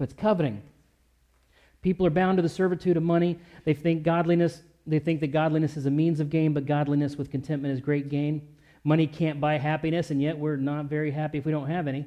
[0.00, 0.62] But it's coveting.
[1.82, 3.38] People are bound to the servitude of money.
[3.66, 7.30] They think godliness, they think that godliness is a means of gain, but godliness with
[7.30, 8.48] contentment is great gain.
[8.82, 12.06] Money can't buy happiness, and yet we're not very happy if we don't have any,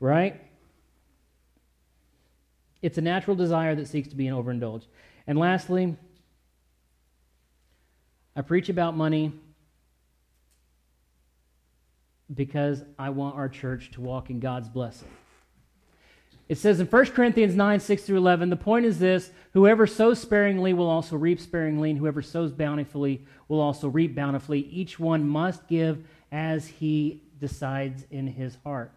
[0.00, 0.40] right?
[2.80, 4.86] It's a natural desire that seeks to be an overindulged.
[5.26, 5.98] And lastly,
[8.34, 9.34] I preach about money
[12.32, 15.08] because I want our church to walk in God's blessing.
[16.48, 20.20] It says in 1 Corinthians 9, 6 through 11, the point is this whoever sows
[20.20, 24.60] sparingly will also reap sparingly, and whoever sows bountifully will also reap bountifully.
[24.60, 28.92] Each one must give as he decides in his heart.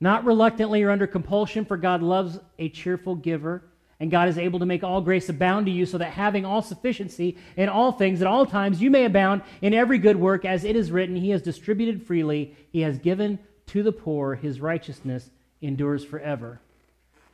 [0.00, 3.64] Not reluctantly or under compulsion, for God loves a cheerful giver.
[3.98, 6.60] And God is able to make all grace abound to you, so that having all
[6.60, 10.64] sufficiency in all things at all times, you may abound in every good work, as
[10.64, 15.30] it is written, He has distributed freely, He has given to the poor, His righteousness
[15.62, 16.60] endures forever.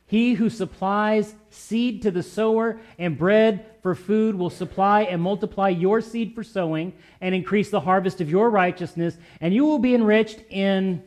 [0.05, 5.69] He who supplies seed to the sower and bread for food will supply and multiply
[5.69, 9.93] your seed for sowing and increase the harvest of your righteousness, and you will be
[9.93, 11.03] enriched in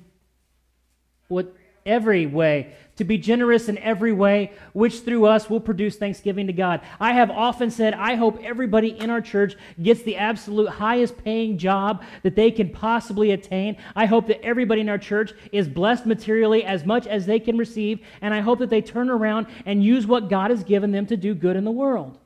[1.26, 1.52] what
[1.84, 6.52] every way, to be generous in every way, which through us will produce thanksgiving to
[6.52, 6.80] God.
[7.00, 11.58] I have often said, I hope everybody in our church gets the absolute highest paying
[11.58, 13.76] job that they can possibly attain.
[13.96, 17.56] I hope that everybody in our church is blessed materially as much as they can
[17.56, 21.06] receive, and I hope that they turn around and use what God has given them
[21.06, 22.18] to do good in the world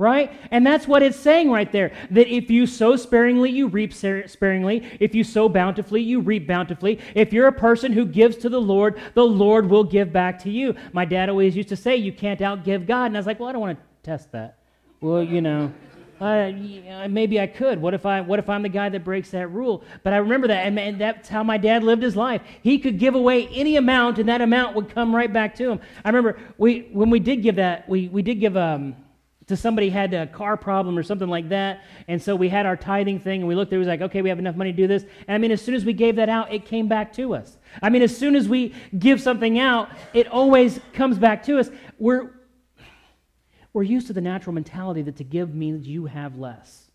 [0.00, 0.32] right?
[0.50, 4.82] And that's what it's saying right there that if you sow sparingly, you reap sparingly.
[4.98, 6.98] If you sow bountifully, you reap bountifully.
[7.14, 10.50] If you're a person who gives to the Lord, the Lord will give back to
[10.50, 10.74] you.
[10.94, 13.06] My dad always used to say, You can't outgive God.
[13.06, 14.56] And I was like, Well, I don't want to test that.
[15.02, 15.70] Well, you know.
[16.18, 16.52] Uh,
[17.08, 17.80] maybe I could.
[17.80, 18.20] What if I?
[18.20, 19.82] What if I'm the guy that breaks that rule?
[20.02, 22.42] But I remember that, and, and that's how my dad lived his life.
[22.60, 25.80] He could give away any amount, and that amount would come right back to him.
[26.04, 28.96] I remember we when we did give that, we we did give um,
[29.50, 31.84] to somebody had a car problem or something like that.
[32.08, 34.28] And so we had our tithing thing and we looked, it was like, okay, we
[34.28, 35.02] have enough money to do this.
[35.02, 37.58] And I mean, as soon as we gave that out, it came back to us.
[37.82, 41.70] I mean, as soon as we give something out, it always comes back to us.
[41.98, 42.30] We're,
[43.72, 46.90] we're used to the natural mentality that to give means you have less.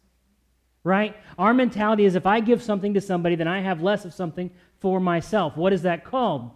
[0.84, 1.16] Right?
[1.38, 4.51] Our mentality is if I give something to somebody, then I have less of something
[4.80, 5.58] for myself.
[5.58, 6.51] What is that called?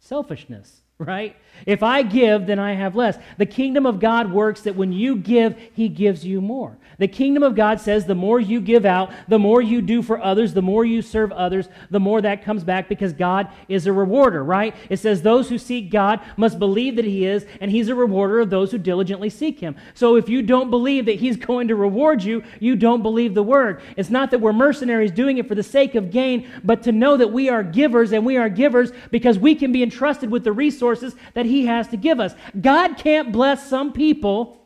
[0.00, 1.34] Selfishness right?
[1.66, 3.18] If I give, then I have less.
[3.38, 6.76] The kingdom of God works that when you give, he gives you more.
[6.98, 10.22] The kingdom of God says the more you give out, the more you do for
[10.22, 13.92] others, the more you serve others, the more that comes back because God is a
[13.92, 14.74] rewarder, right?
[14.90, 18.40] It says those who seek God must believe that he is, and he's a rewarder
[18.40, 19.76] of those who diligently seek him.
[19.94, 23.42] So if you don't believe that he's going to reward you, you don't believe the
[23.42, 23.80] word.
[23.96, 27.16] It's not that we're mercenaries doing it for the sake of gain, but to know
[27.16, 30.52] that we are givers, and we are givers because we can be entrusted with the
[30.52, 30.89] resources
[31.34, 32.34] that he has to give us.
[32.60, 34.60] God can't bless some people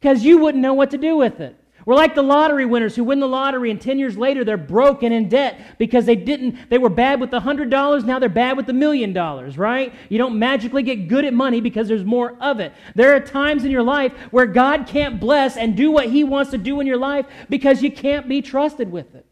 [0.00, 1.56] because you wouldn't know what to do with it.
[1.88, 5.10] We're like the lottery winners who win the lottery and 10 years later they're broken
[5.10, 8.66] in debt because they didn't, they were bad with the $100, now they're bad with
[8.66, 9.94] the million dollars, right?
[10.10, 12.74] You don't magically get good at money because there's more of it.
[12.94, 16.50] There are times in your life where God can't bless and do what He wants
[16.50, 19.24] to do in your life because you can't be trusted with it.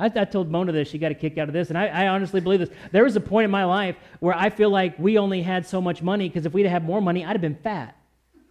[0.00, 0.88] I, I told Mona this.
[0.88, 1.68] She got a kick out of this.
[1.68, 2.70] And I, I, honestly believe this.
[2.90, 5.80] There was a point in my life where I feel like we only had so
[5.80, 7.96] much money because if we'd have had more money, I'd have been fat.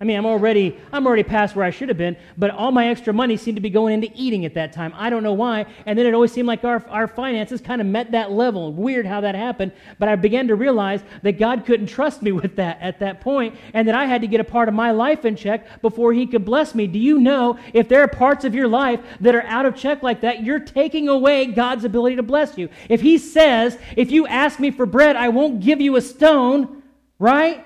[0.01, 2.87] I mean, I'm already, I'm already past where I should have been, but all my
[2.87, 4.93] extra money seemed to be going into eating at that time.
[4.95, 5.65] I don't know why.
[5.85, 8.71] And then it always seemed like our, our finances kind of met that level.
[8.71, 9.73] Weird how that happened.
[9.97, 13.55] But I began to realize that God couldn't trust me with that at that point,
[13.73, 16.25] and that I had to get a part of my life in check before He
[16.25, 16.87] could bless me.
[16.87, 20.01] Do you know if there are parts of your life that are out of check
[20.01, 22.69] like that, you're taking away God's ability to bless you?
[22.87, 26.83] If He says, if you ask me for bread, I won't give you a stone,
[27.19, 27.65] right?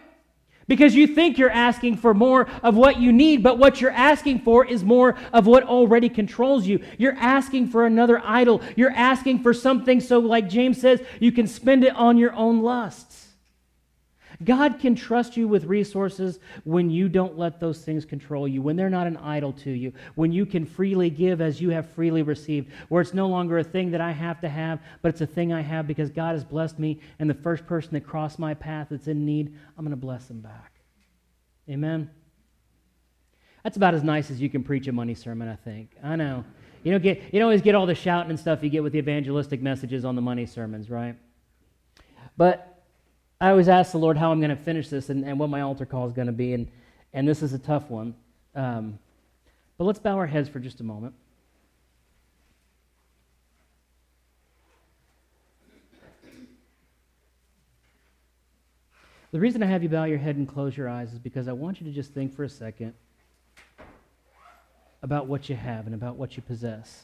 [0.73, 4.39] Because you think you're asking for more of what you need, but what you're asking
[4.39, 6.83] for is more of what already controls you.
[6.97, 8.59] You're asking for another idol.
[8.75, 12.63] You're asking for something so, like James says, you can spend it on your own
[12.63, 13.12] lusts.
[14.45, 18.75] God can trust you with resources when you don't let those things control you, when
[18.75, 22.23] they're not an idol to you, when you can freely give as you have freely
[22.23, 25.27] received, where it's no longer a thing that I have to have, but it's a
[25.27, 28.53] thing I have because God has blessed me, and the first person that crossed my
[28.53, 30.73] path that's in need, I'm going to bless them back.
[31.69, 32.09] Amen?
[33.63, 35.91] That's about as nice as you can preach a money sermon, I think.
[36.03, 36.43] I know.
[36.83, 38.91] You don't, get, you don't always get all the shouting and stuff you get with
[38.91, 41.15] the evangelistic messages on the money sermons, right?
[42.35, 42.72] But
[43.43, 45.59] I always ask the Lord how I'm going to finish this and, and what my
[45.59, 46.65] altar call is going to be, and,
[47.11, 48.15] and this is a tough one.
[48.55, 48.97] Um,
[49.77, 51.13] but let's bow our heads for just a moment.
[59.33, 61.51] The reason I have you bow your head and close your eyes is because I
[61.51, 62.93] want you to just think for a second
[65.01, 67.03] about what you have and about what you possess.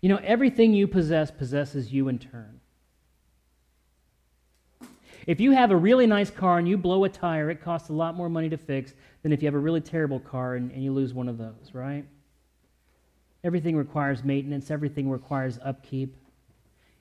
[0.00, 2.60] You know, everything you possess possesses you in turn.
[5.28, 7.92] If you have a really nice car and you blow a tire, it costs a
[7.92, 10.82] lot more money to fix than if you have a really terrible car and, and
[10.82, 12.06] you lose one of those, right?
[13.44, 16.16] Everything requires maintenance, everything requires upkeep.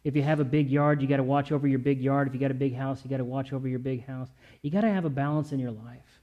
[0.03, 2.27] If you have a big yard, you got to watch over your big yard.
[2.27, 4.27] If you got a big house, you got to watch over your big house.
[4.61, 6.19] You got to have a balance in your life.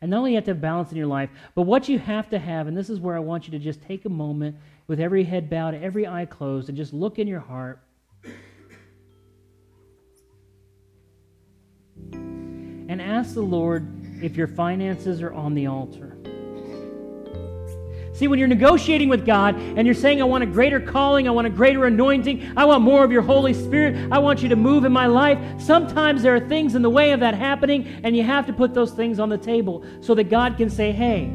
[0.00, 2.30] And not only you have to have balance in your life, but what you have
[2.30, 4.98] to have, and this is where I want you to just take a moment with
[4.98, 7.82] every head bowed, every eye closed, and just look in your heart
[12.12, 13.86] and ask the Lord
[14.22, 16.16] if your finances are on the altar.
[18.14, 21.30] See, when you're negotiating with God and you're saying, I want a greater calling, I
[21.30, 24.56] want a greater anointing, I want more of your Holy Spirit, I want you to
[24.56, 28.16] move in my life, sometimes there are things in the way of that happening, and
[28.16, 31.32] you have to put those things on the table so that God can say, hey,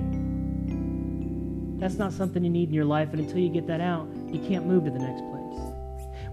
[1.80, 4.40] that's not something you need in your life, and until you get that out, you
[4.40, 5.33] can't move to the next place.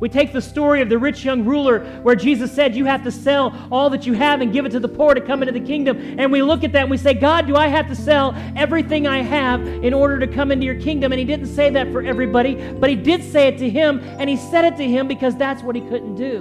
[0.01, 3.11] We take the story of the rich young ruler where Jesus said, You have to
[3.11, 5.65] sell all that you have and give it to the poor to come into the
[5.65, 6.19] kingdom.
[6.19, 9.07] And we look at that and we say, God, do I have to sell everything
[9.07, 11.13] I have in order to come into your kingdom?
[11.13, 14.01] And he didn't say that for everybody, but he did say it to him.
[14.19, 16.41] And he said it to him because that's what he couldn't do.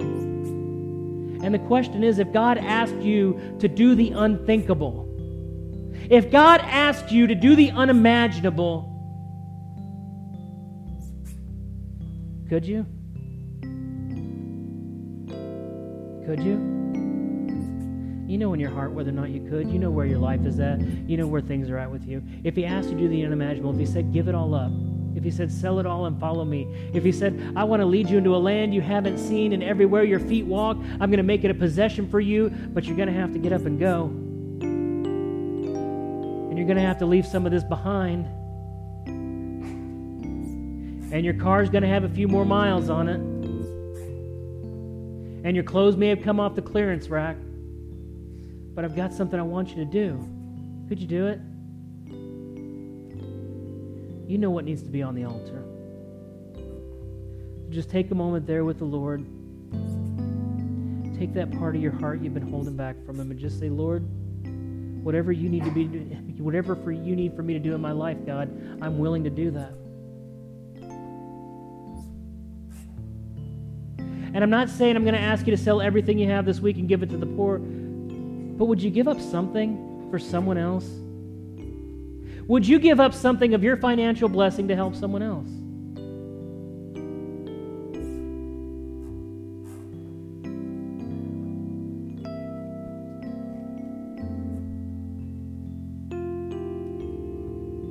[1.44, 5.06] And the question is if God asked you to do the unthinkable,
[6.10, 8.86] if God asked you to do the unimaginable,
[12.48, 12.86] could you?
[16.30, 16.58] Could you?
[18.28, 19.68] You know in your heart whether or not you could.
[19.68, 20.80] You know where your life is at.
[20.80, 22.22] You know where things are at with you.
[22.44, 24.72] If he asked you to do the unimaginable, if he said, give it all up,
[25.16, 27.88] if he said, Sell it all and follow me, if he said, I want to
[27.88, 31.18] lead you into a land you haven't seen, and everywhere your feet walk, I'm going
[31.18, 33.66] to make it a possession for you, but you're going to have to get up
[33.66, 34.04] and go.
[36.46, 38.28] And you're going to have to leave some of this behind.
[41.12, 43.39] And your car's going to have a few more miles on it.
[45.44, 47.38] And your clothes may have come off the clearance rack.
[48.76, 50.18] But I've got something I want you to do.
[50.88, 51.40] Could you do it?
[54.30, 55.64] You know what needs to be on the altar.
[57.70, 59.26] Just take a moment there with the Lord.
[61.18, 63.70] Take that part of your heart you've been holding back from Him and just say,
[63.70, 64.04] Lord,
[65.04, 65.86] whatever you need to be,
[66.38, 68.50] whatever for you need for me to do in my life, God,
[68.82, 69.74] I'm willing to do that.
[74.40, 76.62] And I'm not saying I'm going to ask you to sell everything you have this
[76.62, 80.58] week and give it to the poor, but would you give up something for someone
[80.58, 80.86] else?
[82.48, 85.50] Would you give up something of your financial blessing to help someone else?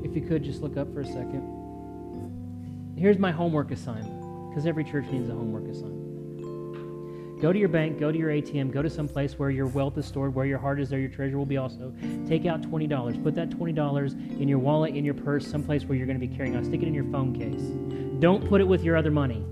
[0.03, 2.95] If you could just look up for a second.
[2.97, 6.08] Here's my homework assignment, because every church needs a homework assignment.
[7.41, 9.97] Go to your bank, go to your ATM, go to some place where your wealth
[9.97, 11.93] is stored, where your heart is there, your treasure will be also.
[12.27, 13.23] Take out $20.
[13.23, 16.35] Put that $20 in your wallet, in your purse, someplace where you're going to be
[16.35, 16.65] carrying on.
[16.65, 17.63] Stick it in your phone case.
[18.21, 19.45] Don't put it with your other money.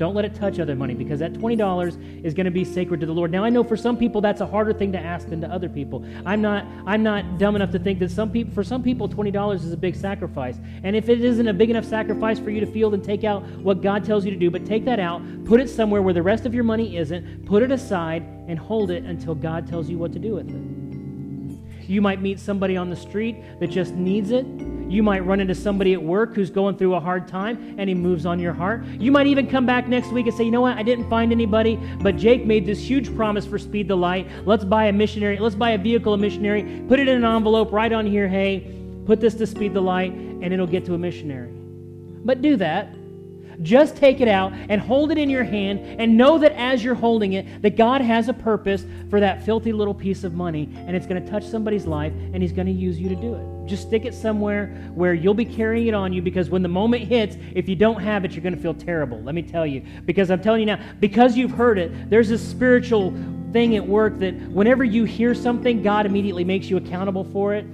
[0.00, 3.06] Don't let it touch other money because that $20 is going to be sacred to
[3.06, 3.30] the Lord.
[3.30, 5.68] Now I know for some people that's a harder thing to ask than to other
[5.68, 6.02] people.
[6.24, 9.54] I'm not I'm not dumb enough to think that some people for some people $20
[9.56, 10.56] is a big sacrifice.
[10.84, 13.42] And if it isn't a big enough sacrifice for you to feel then take out
[13.58, 16.22] what God tells you to do, but take that out, put it somewhere where the
[16.22, 19.98] rest of your money isn't, put it aside and hold it until God tells you
[19.98, 21.90] what to do with it.
[21.90, 24.46] You might meet somebody on the street that just needs it
[24.90, 27.94] you might run into somebody at work who's going through a hard time and he
[27.94, 28.84] moves on your heart.
[28.84, 31.30] You might even come back next week and say, you know what, I didn't find
[31.32, 34.28] anybody, but Jake made this huge promise for Speed the Light.
[34.44, 37.72] Let's buy a missionary, let's buy a vehicle, a missionary, put it in an envelope,
[37.72, 38.74] right on here, hey,
[39.06, 41.50] put this to Speed the Light, and it'll get to a missionary.
[42.24, 42.94] But do that
[43.62, 46.94] just take it out and hold it in your hand and know that as you're
[46.94, 50.96] holding it, that God has a purpose for that filthy little piece of money and
[50.96, 53.68] it's going to touch somebody's life and He's going to use you to do it.
[53.68, 57.04] Just stick it somewhere where you'll be carrying it on you because when the moment
[57.04, 59.22] hits, if you don't have it, you're going to feel terrible.
[59.22, 59.84] Let me tell you.
[60.06, 63.14] Because I'm telling you now, because you've heard it, there's this spiritual
[63.52, 67.66] thing at work that whenever you hear something, God immediately makes you accountable for it.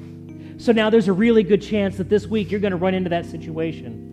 [0.59, 3.11] So now there's a really good chance that this week you're going to run into
[3.11, 4.06] that situation.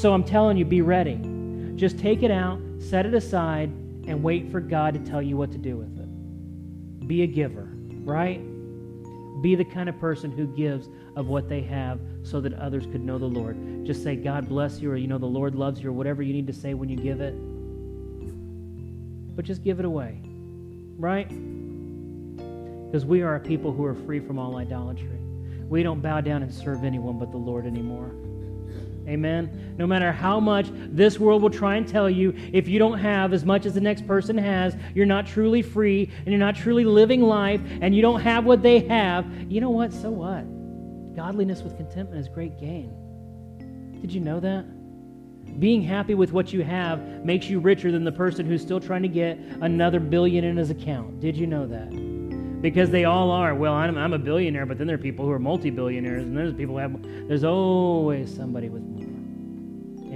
[0.00, 1.20] So I'm telling you, be ready.
[1.76, 3.68] Just take it out, set it aside,
[4.06, 7.06] and wait for God to tell you what to do with it.
[7.06, 7.68] Be a giver,
[8.02, 8.38] right?
[9.42, 13.04] Be the kind of person who gives of what they have so that others could
[13.04, 13.84] know the Lord.
[13.84, 16.32] Just say, God bless you, or you know, the Lord loves you, or whatever you
[16.32, 17.34] need to say when you give it.
[19.36, 20.18] But just give it away,
[20.96, 21.28] right?
[22.86, 25.20] Because we are a people who are free from all idolatry.
[25.68, 28.10] We don't bow down and serve anyone but the Lord anymore.
[29.10, 29.74] Amen.
[29.76, 33.32] No matter how much this world will try and tell you, if you don't have
[33.32, 36.84] as much as the next person has, you're not truly free and you're not truly
[36.84, 39.92] living life and you don't have what they have, you know what?
[39.92, 40.44] So what?
[41.16, 43.98] Godliness with contentment is great gain.
[44.00, 44.64] Did you know that?
[45.58, 49.02] Being happy with what you have makes you richer than the person who's still trying
[49.02, 51.18] to get another billion in his account.
[51.18, 51.90] Did you know that?
[52.60, 53.54] because they all are.
[53.54, 56.36] Well, I'm, I'm a billionaire, but then there are people who are multi billionaires, and
[56.36, 58.99] there's people who have, there's always somebody with more.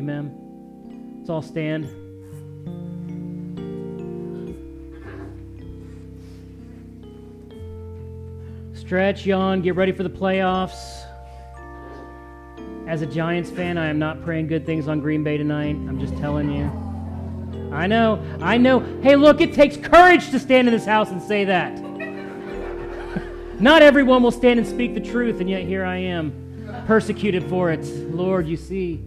[0.05, 1.17] Amen.
[1.17, 1.87] Let's all stand.
[8.77, 11.07] Stretch, yawn, get ready for the playoffs.
[12.87, 15.75] As a Giants fan, I am not praying good things on Green Bay tonight.
[15.75, 16.65] I'm just telling you.
[17.73, 18.81] I know, I know.
[19.01, 21.81] Hey, look, it takes courage to stand in this house and say that.
[23.59, 27.71] Not everyone will stand and speak the truth, and yet here I am, persecuted for
[27.71, 27.87] it.
[28.15, 29.03] Lord, you see.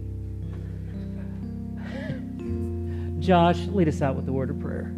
[3.27, 4.96] Josh, lead us out with the word of prayer.